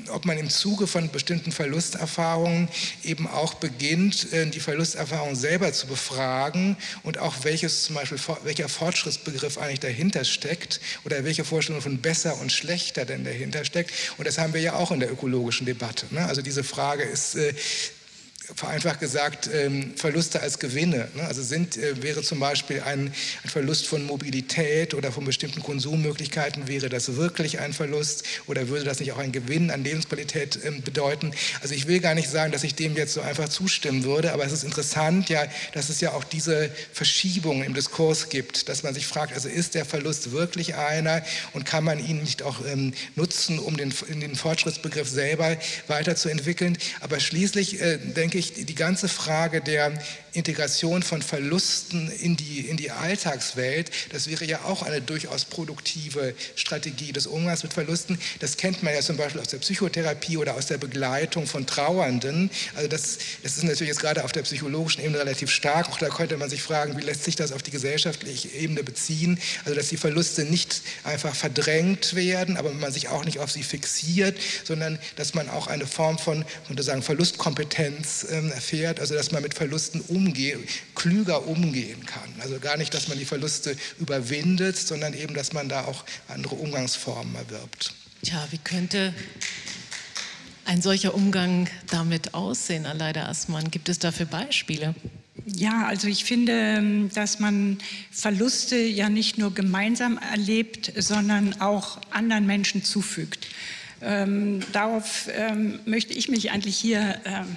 [0.08, 2.68] ob man im Zuge von bestimmten Verlusterfahrungen
[3.04, 8.68] eben auch beginnt, äh, die Verlusterfahrung selber zu befragen und auch welches zum Beispiel welcher
[8.68, 13.92] Fortschrittsbegriff eigentlich dahinter steckt oder welche Vorstellung von besser und schlechter denn dahinter steckt.
[14.16, 16.07] Und das haben wir ja auch in der ökologischen Debatte.
[16.11, 16.24] Ne?
[16.24, 17.55] Also diese Frage ist, äh,
[18.54, 21.08] vereinfacht gesagt ähm, Verluste als Gewinne.
[21.14, 21.22] Ne?
[21.26, 26.68] Also sind, äh, wäre zum Beispiel ein, ein, Verlust von Mobilität oder von bestimmten Konsummöglichkeiten,
[26.68, 30.82] wäre das wirklich ein Verlust oder würde das nicht auch einen Gewinn an Lebensqualität ähm,
[30.82, 31.32] bedeuten?
[31.62, 34.44] Also ich will gar nicht sagen, dass ich dem jetzt so einfach zustimmen würde, aber
[34.44, 38.94] es ist interessant, ja, dass es ja auch diese Verschiebung im Diskurs gibt, dass man
[38.94, 42.92] sich fragt, also ist der Verlust wirklich einer und kann man ihn nicht auch ähm,
[43.16, 46.76] nutzen, um den, den Fortschrittsbegriff selber weiterzuentwickeln?
[47.00, 49.92] Aber schließlich äh, denke ich, die ganze Frage der
[50.33, 56.35] Integration von Verlusten in die, in die Alltagswelt, das wäre ja auch eine durchaus produktive
[56.55, 58.18] Strategie des Umgangs mit Verlusten.
[58.38, 62.50] Das kennt man ja zum Beispiel aus der Psychotherapie oder aus der Begleitung von Trauernden.
[62.74, 65.88] Also das, das ist natürlich jetzt gerade auf der psychologischen Ebene relativ stark.
[65.88, 69.38] Auch da könnte man sich fragen, wie lässt sich das auf die gesellschaftliche Ebene beziehen?
[69.64, 73.62] Also dass die Verluste nicht einfach verdrängt werden, aber man sich auch nicht auf sie
[73.62, 79.33] fixiert, sondern dass man auch eine Form von, könnte sagen, Verlustkompetenz äh, erfährt, also dass
[79.33, 80.62] man mit Verlusten umgehen,
[80.95, 82.29] klüger umgehen kann.
[82.40, 86.55] Also gar nicht, dass man die Verluste überwindet, sondern eben, dass man da auch andere
[86.55, 87.95] Umgangsformen erwirbt.
[88.23, 89.14] Tja, wie könnte
[90.64, 93.71] ein solcher Umgang damit aussehen, Aleida Assmann?
[93.71, 94.95] Gibt es dafür Beispiele?
[95.47, 97.79] Ja, also ich finde, dass man
[98.11, 103.49] Verluste ja nicht nur gemeinsam erlebt, sondern auch anderen Menschen zufügt.
[104.03, 107.57] Ähm, darauf ähm, möchte ich mich eigentlich hier ähm,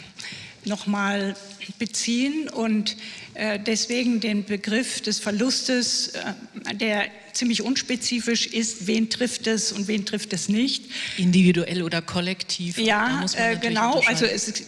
[0.65, 1.35] nochmal
[1.79, 2.97] beziehen und
[3.33, 9.87] äh, deswegen den Begriff des Verlustes, äh, der ziemlich unspezifisch ist, wen trifft es und
[9.87, 10.85] wen trifft es nicht.
[11.17, 12.77] Individuell oder kollektiv.
[12.77, 14.01] Ja, äh, genau.
[14.05, 14.63] Also es,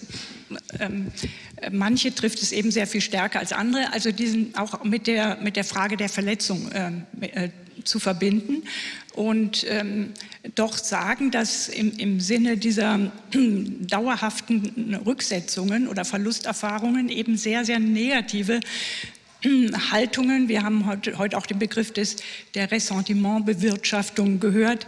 [0.79, 1.12] ähm,
[1.71, 3.93] manche trifft es eben sehr viel stärker als andere.
[3.93, 7.49] Also diesen auch mit der, mit der Frage der Verletzung äh,
[7.86, 8.63] zu verbinden
[9.13, 10.12] und ähm,
[10.56, 18.60] doch sagen, dass im, im Sinne dieser dauerhaften Rücksetzungen oder Verlusterfahrungen eben sehr, sehr negative
[19.91, 22.17] Haltungen, wir haben heute, heute auch den Begriff des,
[22.56, 24.88] der Ressentimentbewirtschaftung gehört,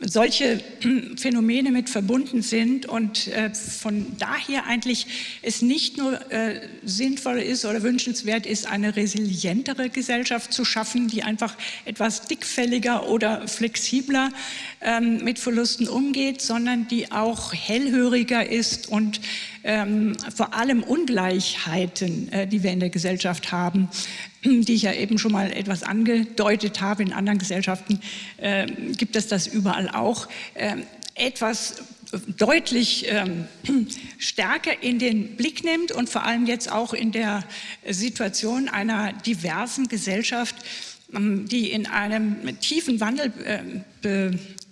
[0.00, 0.60] solche
[1.16, 5.06] Phänomene mit verbunden sind und äh, von daher eigentlich
[5.42, 11.22] es nicht nur äh, sinnvoll ist oder wünschenswert ist, eine resilientere Gesellschaft zu schaffen, die
[11.22, 14.30] einfach etwas dickfälliger oder flexibler
[14.80, 19.20] ähm, mit Verlusten umgeht, sondern die auch hellhöriger ist und
[19.64, 23.88] ähm, vor allem Ungleichheiten, äh, die wir in der Gesellschaft haben,
[24.44, 27.02] die ich ja eben schon mal etwas angedeutet habe.
[27.02, 28.00] In anderen Gesellschaften
[28.38, 30.28] äh, gibt es das überall auch.
[30.54, 30.76] Äh,
[31.14, 31.82] etwas
[32.36, 33.46] deutlich ähm,
[34.18, 37.44] stärker in den Blick nimmt und vor allem jetzt auch in der
[37.88, 40.56] Situation einer diversen Gesellschaft,
[41.14, 43.32] ähm, die in einem tiefen Wandel
[44.02, 44.30] äh,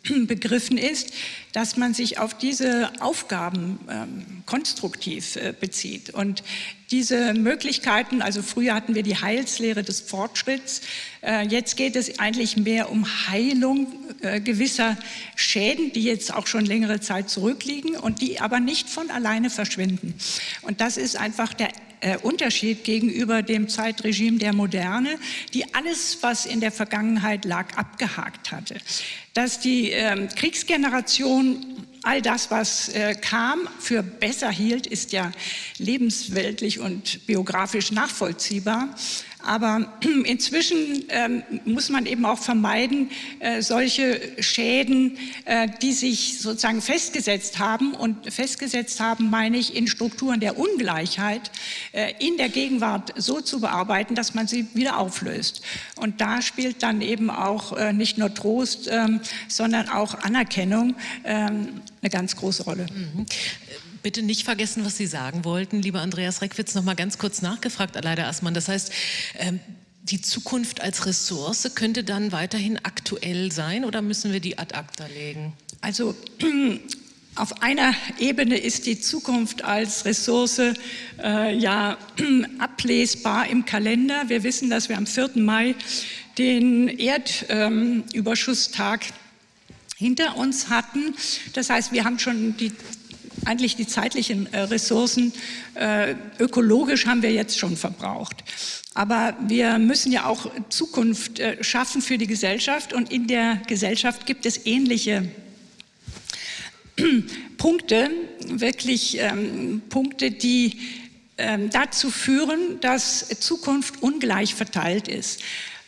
[0.26, 1.12] begriffen ist,
[1.52, 6.10] dass man sich auf diese Aufgaben ähm, konstruktiv äh, bezieht.
[6.10, 6.42] Und
[6.90, 10.80] diese Möglichkeiten, also früher hatten wir die Heilslehre des Fortschritts,
[11.22, 13.86] äh, jetzt geht es eigentlich mehr um Heilung
[14.22, 14.96] äh, gewisser
[15.36, 20.14] Schäden, die jetzt auch schon längere Zeit zurückliegen und die aber nicht von alleine verschwinden.
[20.62, 21.68] Und das ist einfach der
[22.00, 25.18] äh, Unterschied gegenüber dem Zeitregime der Moderne,
[25.52, 28.76] die alles, was in der Vergangenheit lag, abgehakt hatte.
[29.34, 35.32] Dass die äh, Kriegsgeneration all das, was äh, kam, für besser hielt, ist ja
[35.78, 38.88] lebensweltlich und biografisch nachvollziehbar.
[39.44, 39.92] Aber
[40.24, 47.58] inzwischen ähm, muss man eben auch vermeiden, äh, solche Schäden, äh, die sich sozusagen festgesetzt
[47.58, 47.94] haben.
[47.94, 51.50] Und festgesetzt haben, meine ich, in Strukturen der Ungleichheit
[51.92, 55.62] äh, in der Gegenwart so zu bearbeiten, dass man sie wieder auflöst.
[55.96, 61.80] Und da spielt dann eben auch äh, nicht nur Trost, ähm, sondern auch Anerkennung ähm,
[62.00, 62.86] eine ganz große Rolle.
[62.92, 63.26] Mhm
[64.02, 65.82] bitte nicht vergessen, was Sie sagen wollten.
[65.82, 68.54] Lieber Andreas Reckwitz, noch mal ganz kurz nachgefragt, Aleida Assmann.
[68.54, 68.92] Das heißt,
[69.38, 69.60] ähm,
[70.02, 75.06] die Zukunft als Ressource könnte dann weiterhin aktuell sein oder müssen wir die ad acta
[75.06, 75.52] legen?
[75.80, 76.14] Also
[77.34, 80.60] auf einer Ebene ist die Zukunft als Ressource
[81.22, 81.96] äh, ja
[82.58, 84.28] ablesbar im Kalender.
[84.28, 85.30] Wir wissen, dass wir am 4.
[85.36, 85.76] Mai
[86.38, 89.12] den Erdüberschusstag ähm,
[89.98, 91.14] hinter uns hatten.
[91.52, 92.72] Das heißt, wir haben schon die
[93.44, 95.32] eigentlich die zeitlichen äh, Ressourcen
[95.74, 98.44] äh, ökologisch haben wir jetzt schon verbraucht.
[98.94, 104.26] Aber wir müssen ja auch Zukunft äh, schaffen für die Gesellschaft und in der Gesellschaft
[104.26, 105.28] gibt es ähnliche
[107.58, 108.10] Punkte,
[108.46, 110.78] wirklich ähm, Punkte, die
[111.36, 115.40] ähm, dazu führen, dass Zukunft ungleich verteilt ist.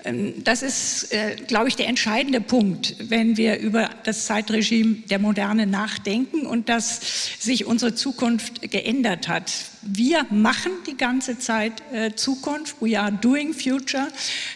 [0.05, 5.19] Ähm, das ist, äh, glaube ich, der entscheidende Punkt, wenn wir über das Zeitregime der
[5.19, 7.01] Moderne nachdenken und dass
[7.39, 9.53] sich unsere Zukunft geändert hat.
[9.83, 12.77] Wir machen die ganze Zeit äh, Zukunft.
[12.81, 14.09] We are doing future.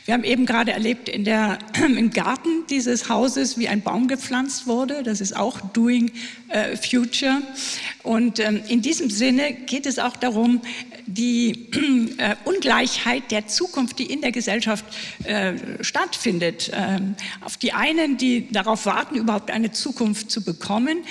[0.05, 4.67] Wir haben eben gerade erlebt in der, im Garten dieses Hauses, wie ein Baum gepflanzt
[4.67, 5.03] wurde.
[5.03, 6.13] Das ist auch doing
[6.49, 7.43] äh, future.
[8.03, 10.61] Und ähm, in diesem Sinne geht es auch darum,
[11.07, 11.71] die
[12.19, 14.85] äh, Ungleichheit der Zukunft, die in der Gesellschaft
[15.25, 21.05] äh, stattfindet, ähm, auf die einen, die darauf warten, überhaupt eine Zukunft zu bekommen,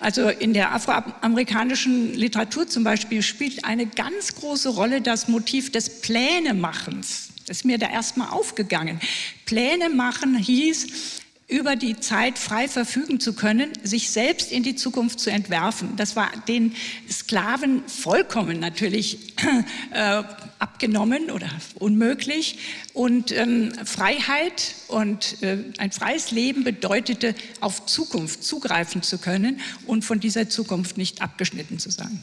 [0.00, 6.02] also in der afroamerikanischen Literatur zum Beispiel spielt eine ganz große Rolle das Motiv des
[6.02, 7.28] Plänemachens.
[7.46, 9.00] Das ist mir da erstmal aufgegangen.
[9.46, 15.20] Pläne machen hieß, über die Zeit frei verfügen zu können, sich selbst in die Zukunft
[15.20, 15.94] zu entwerfen.
[15.96, 16.74] Das war den
[17.10, 19.34] Sklaven vollkommen natürlich
[19.92, 20.22] äh,
[20.58, 22.58] abgenommen oder unmöglich.
[22.94, 30.04] Und ähm, Freiheit und äh, ein freies Leben bedeutete, auf Zukunft zugreifen zu können und
[30.04, 32.22] von dieser Zukunft nicht abgeschnitten zu sein.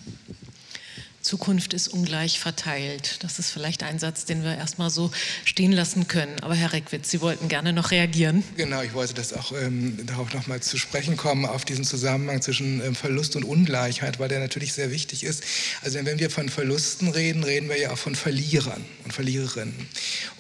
[1.22, 3.24] Zukunft ist ungleich verteilt.
[3.24, 5.11] Das ist vielleicht ein Satz, den wir erstmal so
[5.45, 6.39] stehen lassen können.
[6.41, 8.43] Aber Herr Reckwitz, Sie wollten gerne noch reagieren.
[8.57, 12.82] Genau, ich wollte das auch ähm, darauf nochmal zu sprechen kommen, auf diesen Zusammenhang zwischen
[12.84, 15.43] ähm, Verlust und Ungleichheit, weil der natürlich sehr wichtig ist.
[15.82, 19.76] Also wenn wir von Verlusten reden, reden wir ja auch von Verlierern und Verliererinnen.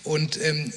[0.03, 0.73] Und ähm,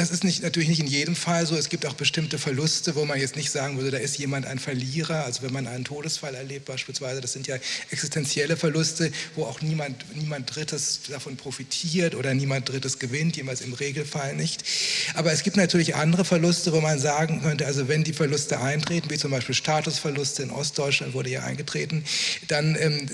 [0.00, 1.54] das ist nicht, natürlich nicht in jedem Fall so.
[1.56, 4.58] Es gibt auch bestimmte Verluste, wo man jetzt nicht sagen würde, da ist jemand ein
[4.58, 5.26] Verlierer.
[5.26, 7.56] Also wenn man einen Todesfall erlebt beispielsweise, das sind ja
[7.90, 13.74] existenzielle Verluste, wo auch niemand, niemand Drittes davon profitiert oder niemand Drittes gewinnt, jemals im
[13.74, 14.64] Regelfall nicht.
[15.12, 19.10] Aber es gibt natürlich andere Verluste, wo man sagen könnte, also wenn die Verluste eintreten,
[19.10, 22.04] wie zum Beispiel Statusverluste in Ostdeutschland wurde ja eingetreten,
[22.48, 23.06] dann ähm,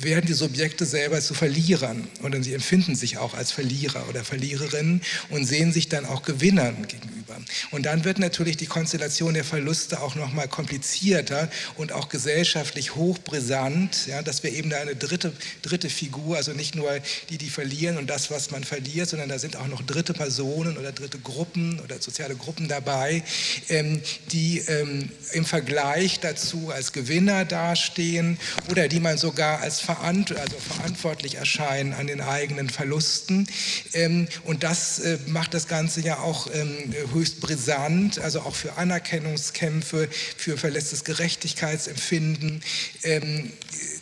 [0.00, 4.24] werden die Subjekte selber zu Verlierern und dann sie empfinden sich auch als Verlierer oder
[4.24, 7.23] Verliererinnen und sehen sich dann auch auch Gewinnern gegenüber.
[7.70, 12.94] Und dann wird natürlich die Konstellation der Verluste auch noch mal komplizierter und auch gesellschaftlich
[12.94, 15.32] hochbrisant, ja, dass wir eben da eine dritte,
[15.62, 16.90] dritte Figur, also nicht nur
[17.30, 20.76] die, die verlieren und das, was man verliert, sondern da sind auch noch dritte Personen
[20.76, 23.22] oder dritte Gruppen oder soziale Gruppen dabei,
[23.68, 24.00] ähm,
[24.32, 28.38] die ähm, im Vergleich dazu als Gewinner dastehen
[28.70, 33.46] oder die man sogar als verant also verantwortlich erscheinen an den eigenen Verlusten.
[33.92, 36.94] Ähm, und das äh, macht das Ganze ja auch ähm,
[37.24, 42.62] höchst brisant, also auch für Anerkennungskämpfe, für verletztes Gerechtigkeitsempfinden.
[43.02, 43.50] Ähm,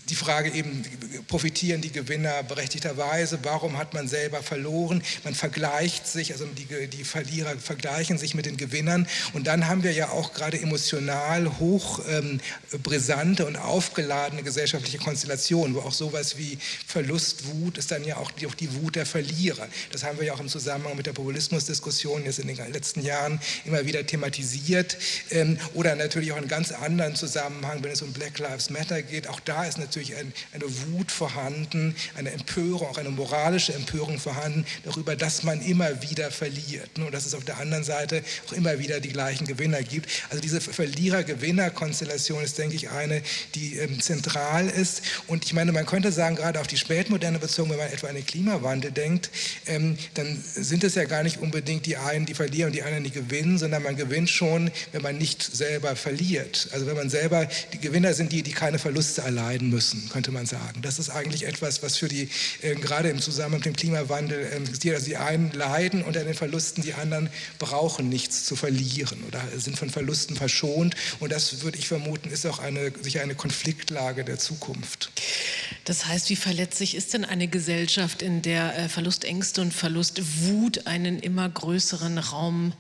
[0.09, 0.85] die Frage eben,
[1.29, 3.39] profitieren die Gewinner berechtigterweise?
[3.43, 5.03] Warum hat man selber verloren?
[5.25, 9.07] Man vergleicht sich, also die, die Verlierer vergleichen sich mit den Gewinnern.
[9.33, 12.41] Und dann haben wir ja auch gerade emotional hoch ähm,
[12.83, 18.47] brisante und aufgeladene gesellschaftliche Konstellationen, wo auch sowas wie Verlustwut ist dann ja auch die,
[18.47, 19.69] auch die Wut der Verlierer.
[19.93, 23.41] Das haben wir ja auch im Zusammenhang mit der Populismusdiskussion jetzt in den letzten Jahren
[23.65, 24.97] immer wieder thematisiert.
[25.31, 29.29] Ähm, oder natürlich auch in ganz anderen Zusammenhang, wenn es um Black Lives Matter geht.
[29.29, 34.19] Auch da ist natürlich natürlich ein, eine Wut vorhanden, eine Empörung, auch eine moralische Empörung
[34.19, 38.23] vorhanden darüber, dass man immer wieder verliert ne, und dass es auf der anderen Seite
[38.49, 40.09] auch immer wieder die gleichen Gewinner gibt.
[40.31, 43.23] Also diese Verlierer-Gewinner-Konstellation ist, denke ich, eine,
[43.55, 45.03] die ähm, zentral ist.
[45.27, 48.15] Und ich meine, man könnte sagen, gerade auf die Spätmoderne bezogen, wenn man etwa an
[48.15, 49.31] den Klimawandel denkt,
[49.67, 53.05] ähm, dann sind es ja gar nicht unbedingt die einen, die verlieren und die anderen,
[53.05, 56.69] die gewinnen, sondern man gewinnt schon, wenn man nicht selber verliert.
[56.73, 60.31] Also wenn man selber, die Gewinner sind die, die keine Verluste erleiden müssen müssen, könnte
[60.31, 60.81] man sagen.
[60.83, 62.29] Das ist eigentlich etwas, was für die,
[62.63, 66.83] äh, gerade im Zusammenhang mit dem Klimawandel, äh, also die einen leiden unter den Verlusten,
[66.83, 67.29] die anderen
[67.59, 70.95] brauchen nichts zu verlieren oder sind von Verlusten verschont.
[71.19, 75.11] Und das würde ich vermuten, ist auch eine, sicher eine Konfliktlage der Zukunft.
[75.85, 81.19] Das heißt, wie verletzlich ist denn eine Gesellschaft, in der äh, Verlustängste und Verlustwut einen
[81.19, 82.73] immer größeren Raum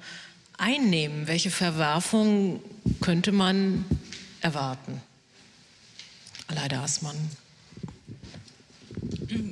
[0.56, 1.26] einnehmen?
[1.26, 2.62] Welche Verwerfung
[3.00, 3.84] könnte man
[4.40, 5.00] erwarten?
[6.48, 7.16] Aleida Aßmann.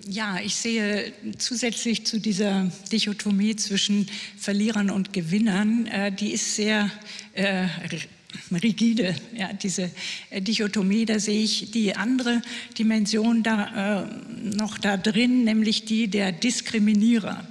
[0.09, 6.91] Ja, ich sehe zusätzlich zu dieser Dichotomie zwischen Verlierern und Gewinnern, äh, die ist sehr
[7.35, 7.67] äh,
[8.53, 9.91] rigide, ja, diese
[10.31, 12.43] äh, Dichotomie, da sehe ich die andere
[12.79, 14.07] Dimension da, äh,
[14.57, 17.47] noch da drin, nämlich die der Diskriminierer.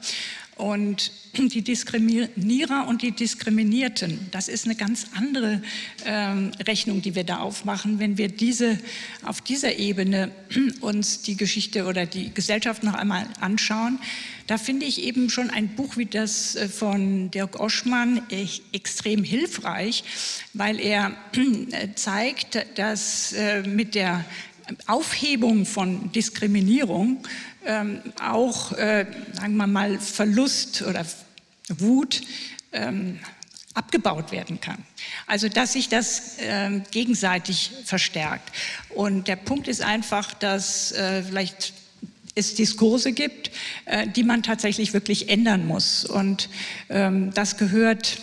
[0.55, 5.61] Und die Diskriminierer und die Diskriminierten, das ist eine ganz andere
[6.05, 8.79] ähm, Rechnung, die wir da aufmachen, wenn wir diese,
[9.23, 10.31] auf dieser Ebene
[10.81, 13.99] uns die Geschichte oder die Gesellschaft noch einmal anschauen.
[14.47, 18.21] Da finde ich eben schon ein Buch wie das äh, von Dirk Oschmann
[18.71, 20.03] extrem hilfreich,
[20.53, 21.15] weil er
[21.71, 24.25] äh, zeigt, dass äh, mit der
[24.87, 27.17] Aufhebung von Diskriminierung
[27.65, 31.05] ähm, auch, äh, sagen wir mal, Verlust oder
[31.69, 32.21] Wut
[32.71, 33.19] ähm,
[33.73, 34.83] abgebaut werden kann.
[35.27, 38.51] Also dass sich das äh, gegenseitig verstärkt.
[38.89, 41.73] Und der Punkt ist einfach, dass äh, vielleicht
[42.35, 43.51] es Diskurse gibt,
[43.85, 46.05] äh, die man tatsächlich wirklich ändern muss.
[46.05, 46.49] Und
[46.89, 48.19] ähm, das gehört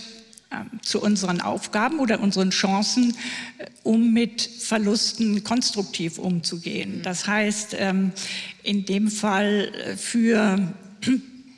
[0.83, 3.17] zu unseren Aufgaben oder unseren Chancen,
[3.59, 7.01] äh, um mit Verlusten konstruktiv umzugehen.
[7.03, 8.13] Das heißt, ähm,
[8.63, 10.75] in dem Fall äh, für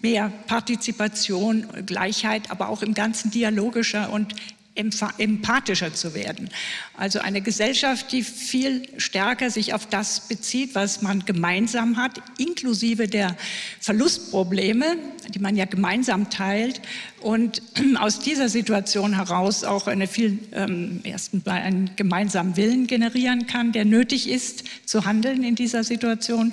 [0.02, 4.34] mehr Partizipation, Gleichheit, aber auch im ganzen dialogischer und
[4.78, 6.48] empathischer zu werden.
[6.96, 13.08] Also eine Gesellschaft, die viel stärker sich auf das bezieht, was man gemeinsam hat, inklusive
[13.08, 13.36] der
[13.80, 14.96] Verlustprobleme,
[15.28, 16.80] die man ja gemeinsam teilt
[17.20, 17.62] und
[17.98, 23.84] aus dieser Situation heraus auch eine viel, ähm, ersten einen gemeinsamen Willen generieren kann, der
[23.84, 26.52] nötig ist zu handeln in dieser Situation,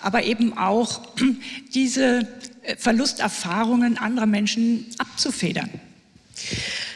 [0.00, 1.00] aber eben auch
[1.74, 2.28] diese
[2.62, 5.70] äh, Verlusterfahrungen anderer Menschen abzufedern.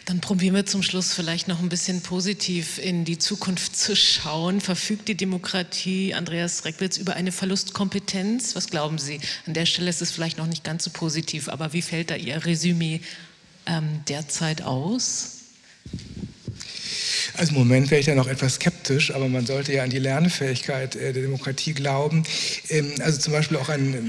[0.07, 4.61] Dann probieren wir zum Schluss vielleicht noch ein bisschen positiv in die Zukunft zu schauen.
[4.61, 8.55] Verfügt die Demokratie, Andreas Reckwitz, über eine Verlustkompetenz?
[8.55, 9.21] Was glauben Sie?
[9.47, 12.17] An der Stelle ist es vielleicht noch nicht ganz so positiv, aber wie fällt da
[12.17, 13.01] Ihr Resümee
[13.67, 15.36] ähm, derzeit aus?
[17.37, 19.99] Also im Moment wäre ich da noch etwas skeptisch, aber man sollte ja an die
[19.99, 22.25] Lernfähigkeit äh, der Demokratie glauben.
[22.71, 24.01] Ähm, also zum Beispiel auch an, äh,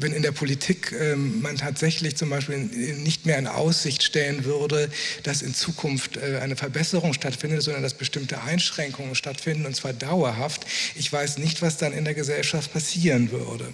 [0.00, 4.88] wenn in der Politik ähm, man tatsächlich zum Beispiel nicht mehr in Aussicht stellen würde,
[5.24, 10.66] dass in Zukunft äh, eine Verbesserung stattfindet, sondern dass bestimmte Einschränkungen stattfinden und zwar dauerhaft.
[10.94, 13.66] Ich weiß nicht, was dann in der Gesellschaft passieren würde.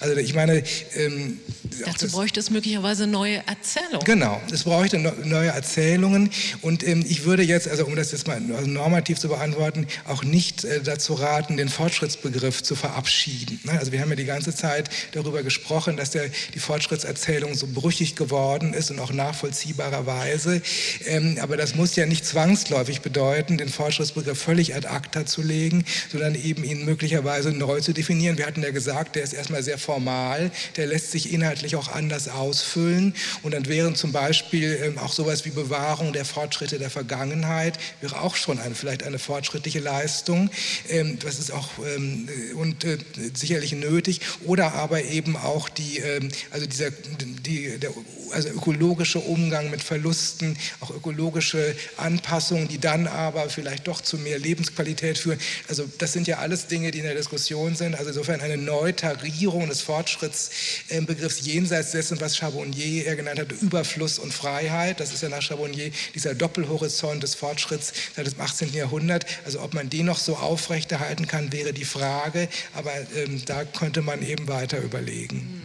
[0.00, 0.62] Also ich meine...
[0.94, 1.40] Ähm,
[1.84, 4.04] Dazu bräuchte es möglicherweise neue Erzählungen.
[4.04, 6.30] Genau, es bräuchte neue Erzählungen
[6.62, 10.64] und ich würde jetzt, also um das jetzt mal also normativ zu beantworten, auch nicht
[10.64, 13.60] äh, dazu raten, den Fortschrittsbegriff zu verabschieden.
[13.64, 13.78] Ne?
[13.78, 18.16] Also wir haben ja die ganze Zeit darüber gesprochen, dass der, die Fortschrittserzählung so brüchig
[18.16, 20.62] geworden ist und auch nachvollziehbarerweise.
[21.06, 25.84] Ähm, aber das muss ja nicht zwangsläufig bedeuten, den Fortschrittsbegriff völlig ad acta zu legen,
[26.10, 28.38] sondern eben ihn möglicherweise neu zu definieren.
[28.38, 32.28] Wir hatten ja gesagt, der ist erstmal sehr formal, der lässt sich inhaltlich auch anders
[32.28, 33.14] ausfüllen.
[33.42, 38.20] Und dann wären zum Beispiel ähm, auch sowas wie Bewahrung der Fortschritte der Vergangenheit, wäre
[38.20, 40.50] auch auch schon eine, vielleicht eine fortschrittliche Leistung.
[40.88, 42.98] Ähm, das ist auch ähm, und äh,
[43.34, 44.20] sicherlich nötig.
[44.44, 47.90] Oder aber eben auch die, ähm, also dieser, die, der
[48.32, 54.38] also ökologische Umgang mit Verlusten, auch ökologische Anpassungen, die dann aber vielleicht doch zu mehr
[54.38, 55.38] Lebensqualität führen.
[55.68, 57.94] Also das sind ja alles Dinge, die in der Diskussion sind.
[57.94, 64.34] Also insofern eine Neutarierung des Fortschrittsbegriffs jenseits dessen, was Charbonnier er genannt hat, Überfluss und
[64.34, 64.98] Freiheit.
[65.00, 68.72] Das ist ja nach Charbonnier dieser Doppelhorizont des Fortschritts seit dem 18.
[68.72, 69.26] Jahrhundert.
[69.44, 72.48] Also ob man den noch so aufrechterhalten kann, wäre die Frage.
[72.74, 75.62] Aber ähm, da könnte man eben weiter überlegen.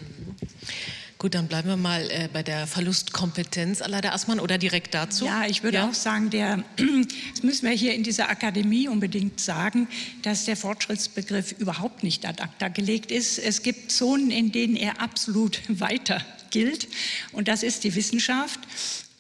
[1.22, 5.26] Gut, dann bleiben wir mal äh, bei der Verlustkompetenz aller Assmann oder direkt dazu.
[5.26, 5.88] Ja, ich würde ja.
[5.88, 6.64] auch sagen, der,
[7.32, 9.88] das müssen wir hier in dieser Akademie unbedingt sagen,
[10.24, 13.38] dass der Fortschrittsbegriff überhaupt nicht ad acta gelegt ist.
[13.38, 16.88] Es gibt Zonen, in denen er absolut weiter gilt
[17.34, 18.60] und das ist die Wissenschaft.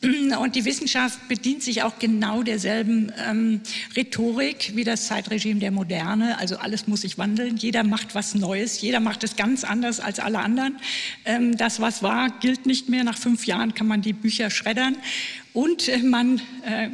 [0.39, 3.61] Und die Wissenschaft bedient sich auch genau derselben ähm,
[3.95, 6.39] Rhetorik wie das Zeitregime der Moderne.
[6.39, 10.19] Also alles muss sich wandeln, jeder macht was Neues, jeder macht es ganz anders als
[10.19, 10.77] alle anderen.
[11.25, 13.03] Ähm, das, was war, gilt nicht mehr.
[13.03, 14.97] Nach fünf Jahren kann man die Bücher schreddern.
[15.53, 16.89] Und äh, man äh,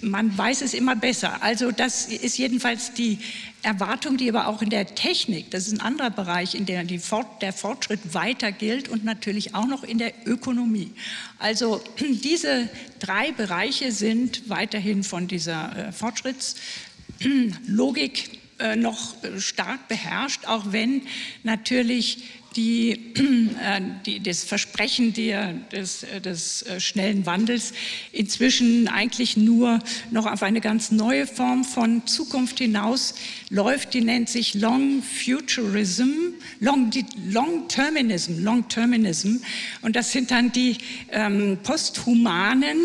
[0.00, 1.40] man weiß es immer besser.
[1.42, 3.18] Also das ist jedenfalls die
[3.62, 7.42] Erwartung, die aber auch in der Technik, das ist ein anderer Bereich, in der Fort,
[7.42, 10.92] der Fortschritt weiter gilt und natürlich auch noch in der Ökonomie.
[11.38, 12.68] Also diese
[12.98, 21.02] drei Bereiche sind weiterhin von dieser äh, Fortschrittslogik äh, noch stark beherrscht, auch wenn
[21.42, 22.24] natürlich
[22.56, 22.92] die,
[23.62, 27.72] äh, die, das Versprechen der, des, äh, des, äh, schnellen Wandels
[28.12, 29.78] inzwischen eigentlich nur
[30.10, 33.14] noch auf eine ganz neue Form von Zukunft hinaus
[33.50, 36.90] läuft, die nennt sich Long Futurism, Long,
[37.28, 39.36] Long Terminism, Long Terminism.
[39.82, 40.78] Und das sind dann die
[41.10, 42.78] ähm, posthumanen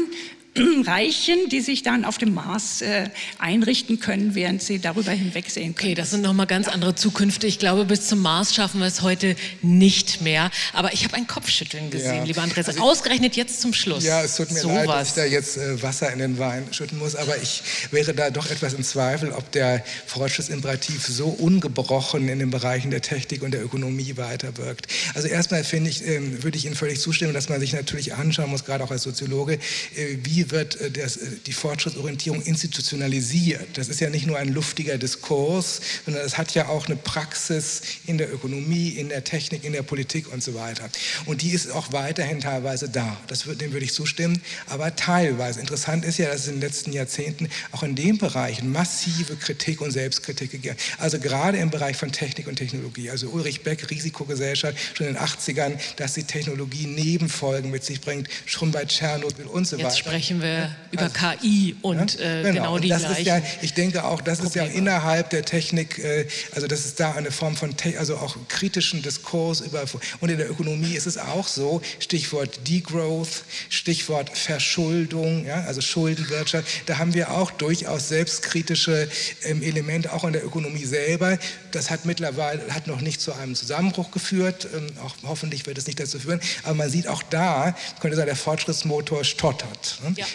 [0.86, 5.88] Reichen, die sich dann auf dem Mars äh, einrichten können, während sie darüber hinwegsehen können.
[5.88, 7.47] Okay, das sind nochmal ganz andere Zukünfte.
[7.47, 10.51] Ich glaube, bis zum Mars schaffen wir es heute nicht mehr.
[10.74, 12.24] Aber ich habe ein Kopfschütteln gesehen, ja.
[12.24, 12.68] lieber Andreas.
[12.68, 14.03] Also Ausgerechnet jetzt zum Schluss.
[14.03, 14.97] Ja, es tut mir so leid, was.
[14.99, 18.30] dass ich da jetzt äh, Wasser in den Wein schütten muss, aber ich wäre da
[18.30, 23.51] doch etwas im Zweifel, ob der Fortschrittsimperativ so ungebrochen in den Bereichen der Technik und
[23.51, 24.88] der Ökonomie weiterwirkt.
[25.14, 28.49] Also erstmal finde ich, äh, würde ich Ihnen völlig zustimmen, dass man sich natürlich anschauen
[28.49, 33.78] muss, gerade auch als Soziologe, äh, wie wie wird äh, das, äh, die Fortschrittsorientierung institutionalisiert.
[33.78, 37.82] Das ist ja nicht nur ein luftiger Diskurs, sondern es hat ja auch eine Praxis
[38.06, 40.89] in der Ökonomie, in der Technik, in der Politik und so weiter.
[41.26, 43.18] Und die ist auch weiterhin teilweise da.
[43.28, 45.60] Das, dem würde ich zustimmen, aber teilweise.
[45.60, 49.82] Interessant ist ja, dass es in den letzten Jahrzehnten auch in dem Bereich massive Kritik
[49.82, 51.00] und Selbstkritik gegeben hat.
[51.00, 53.10] Also gerade im Bereich von Technik und Technologie.
[53.10, 58.28] Also Ulrich Beck, Risikogesellschaft, schon in den 80ern, dass die Technologie Nebenfolgen mit sich bringt,
[58.45, 59.95] schon bei Tschernobyl und so Jetzt weiter.
[60.38, 63.22] Sprechen wir über also, KI und ja, äh, genau, genau die das gleichen.
[63.22, 64.68] Ist ja, ich denke auch, das Probleme.
[64.68, 68.38] ist ja innerhalb der Technik, äh, also das ist da eine Form von, also auch
[68.48, 69.84] kritischen Diskurs über,
[70.20, 76.68] und in der Ökonomie ist es auch so, Stichwort Degrowth, Stichwort Verschuldung, ja, also Schuldenwirtschaft,
[76.86, 79.10] da haben wir auch durchaus selbstkritische
[79.44, 81.38] ähm, Elemente, auch in der Ökonomie selber.
[81.78, 85.86] Das hat mittlerweile, hat noch nicht zu einem Zusammenbruch geführt, ähm, auch hoffentlich wird es
[85.86, 90.00] nicht dazu führen, aber man sieht auch da, könnte sagen, der Fortschrittsmotor stottert.
[90.04, 90.16] Ne?
[90.18, 90.26] Ja.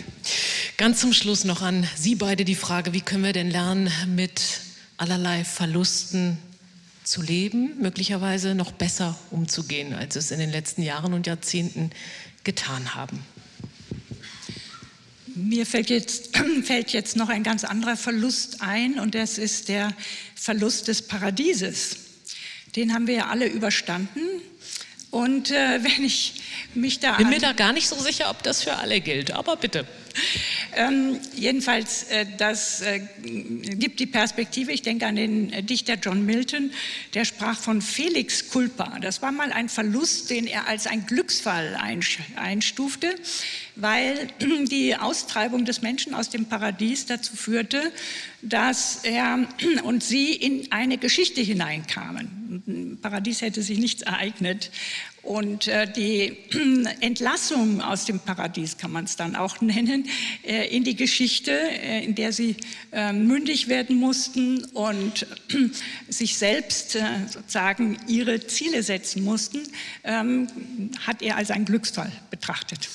[0.77, 4.41] Ganz zum Schluss noch an Sie beide die Frage, wie können wir denn lernen, mit
[4.99, 6.39] allerlei Verlusten
[7.03, 11.91] zu leben, möglicherweise noch besser umzugehen, als es in den letzten Jahren und Jahrzehnten
[12.45, 13.19] getan haben?
[15.35, 19.93] Mir fällt jetzt, fällt jetzt noch ein ganz anderer Verlust ein und das ist der
[20.43, 21.97] Verlust des Paradieses.
[22.75, 24.21] Den haben wir ja alle überstanden.
[25.13, 26.43] Und äh, wenn ich
[26.75, 27.17] mich da.
[27.17, 29.87] Bin mir da gar nicht so sicher, ob das für alle gilt, aber bitte.
[30.75, 36.27] Ähm, jedenfalls, äh, das äh, gibt die Perspektive, ich denke an den äh, Dichter John
[36.27, 36.73] Milton,
[37.15, 38.99] der sprach von Felix Culpa.
[39.01, 41.79] Das war mal ein Verlust, den er als ein Glücksfall
[42.37, 43.15] einstufte,
[43.77, 44.29] weil
[44.71, 47.93] die Austreibung des Menschen aus dem Paradies dazu führte,
[48.43, 49.47] dass er
[49.85, 52.99] und sie in eine Geschichte hineinkamen.
[53.01, 54.71] Paradies hätte sich nichts ereignet
[55.23, 56.37] und äh, die
[57.01, 60.09] Entlassung aus dem Paradies kann man es dann auch nennen,
[60.43, 62.57] äh, in die Geschichte, äh, in der sie
[62.91, 65.27] ähm, mündig werden mussten und
[66.09, 66.99] sich selbst
[67.31, 69.61] sozusagen ihre Ziele setzen mussten,
[70.05, 70.49] ähm,
[71.07, 72.89] hat er als einen Glücksfall betrachtet.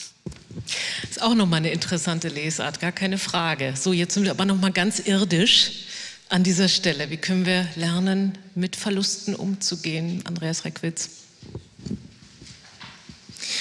[1.01, 3.74] Das ist auch nochmal eine interessante Lesart, gar keine Frage.
[3.80, 5.86] So, jetzt sind wir aber nochmal ganz irdisch
[6.30, 7.10] an dieser Stelle.
[7.10, 10.22] Wie können wir lernen, mit Verlusten umzugehen?
[10.26, 11.10] Andreas Reckwitz.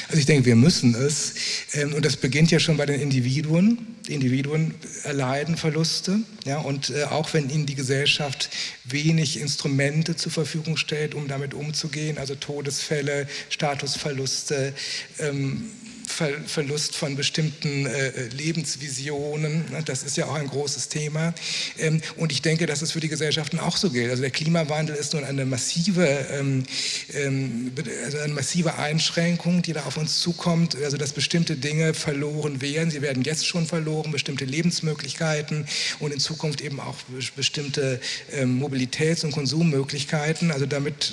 [0.09, 1.34] Also ich denke, wir müssen es.
[1.72, 3.97] Ähm, und das beginnt ja schon bei den Individuen.
[4.09, 6.20] Die Individuen erleiden Verluste.
[6.44, 8.51] Ja, und äh, auch wenn ihnen die Gesellschaft
[8.84, 14.72] wenig Instrumente zur Verfügung stellt, um damit umzugehen, also Todesfälle, Statusverluste,
[15.18, 15.70] ähm,
[16.07, 19.64] Ver Verlust von bestimmten äh, Lebensvisionen.
[19.70, 19.82] Ne?
[19.84, 21.34] Das ist ja auch ein großes Thema.
[21.78, 24.11] Ähm, und ich denke, dass es für die Gesellschaften auch so gilt.
[24.11, 26.64] Also der Klimawandel ist nun eine massive, ähm,
[27.12, 27.72] ähm,
[28.04, 30.76] also eine massive Einschränkung, die da auf uns zukommt.
[30.76, 32.90] Also dass bestimmte Dinge verloren werden.
[32.90, 35.66] Sie werden jetzt schon verloren, bestimmte Lebensmöglichkeiten
[35.98, 36.96] und in Zukunft eben auch
[37.34, 38.00] bestimmte
[38.32, 40.50] ähm, Mobilitäts- und Konsummöglichkeiten.
[40.50, 41.12] Also damit,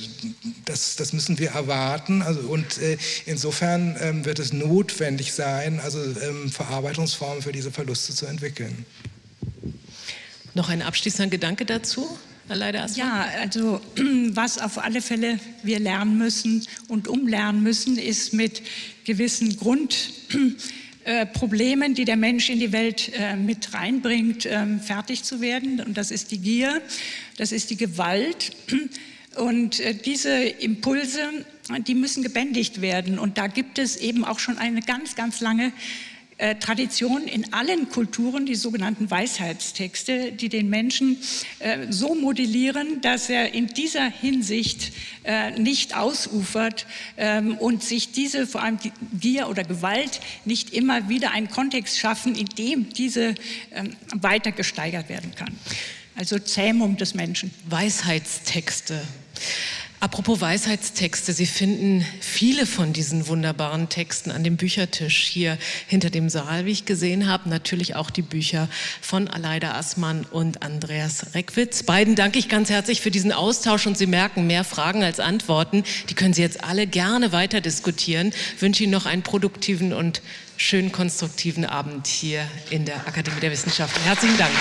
[0.65, 2.21] das, das müssen wir erwarten.
[2.21, 7.71] Also, und äh, insofern ähm, wird es not notwendig sein, also ähm, Verarbeitungsformen für diese
[7.71, 8.85] Verluste zu entwickeln.
[10.55, 12.17] Noch ein abschließender Gedanke dazu?
[12.49, 13.79] Leider ja, also
[14.31, 18.61] was auf alle Fälle wir lernen müssen und umlernen müssen, ist mit
[19.05, 25.39] gewissen Grundproblemen, äh, die der Mensch in die Welt äh, mit reinbringt, ähm, fertig zu
[25.39, 25.79] werden.
[25.79, 26.81] Und das ist die Gier,
[27.37, 28.51] das ist die Gewalt.
[29.35, 31.45] Und äh, diese Impulse
[31.87, 33.17] die müssen gebändigt werden.
[33.17, 35.71] Und da gibt es eben auch schon eine ganz, ganz lange
[36.37, 41.17] äh, Tradition in allen Kulturen, die sogenannten Weisheitstexte, die den Menschen
[41.59, 44.91] äh, so modellieren, dass er in dieser Hinsicht
[45.57, 48.77] nicht ausufert ähm, und sich diese, vor allem
[49.21, 53.35] Gier oder Gewalt, nicht immer wieder einen Kontext schaffen, in dem diese
[53.71, 55.55] ähm, weiter gesteigert werden kann.
[56.15, 57.51] Also Zähmung des Menschen.
[57.69, 59.01] Weisheitstexte.
[60.03, 65.57] Apropos Weisheitstexte, Sie finden viele von diesen wunderbaren Texten an dem Büchertisch hier
[65.87, 67.47] hinter dem Saal, wie ich gesehen habe.
[67.47, 68.67] Natürlich auch die Bücher
[68.99, 71.83] von Aleida Assmann und Andreas Reckwitz.
[71.83, 75.85] Beiden danke ich ganz herzlich für diesen Austausch und Sie merken, mehr Fragen als Antworten.
[76.09, 78.33] Die können Sie jetzt alle gerne weiter diskutieren.
[78.57, 80.21] Ich wünsche Ihnen noch einen produktiven und
[80.57, 84.01] schönen konstruktiven Abend hier in der Akademie der Wissenschaften.
[84.03, 84.51] Herzlichen Dank.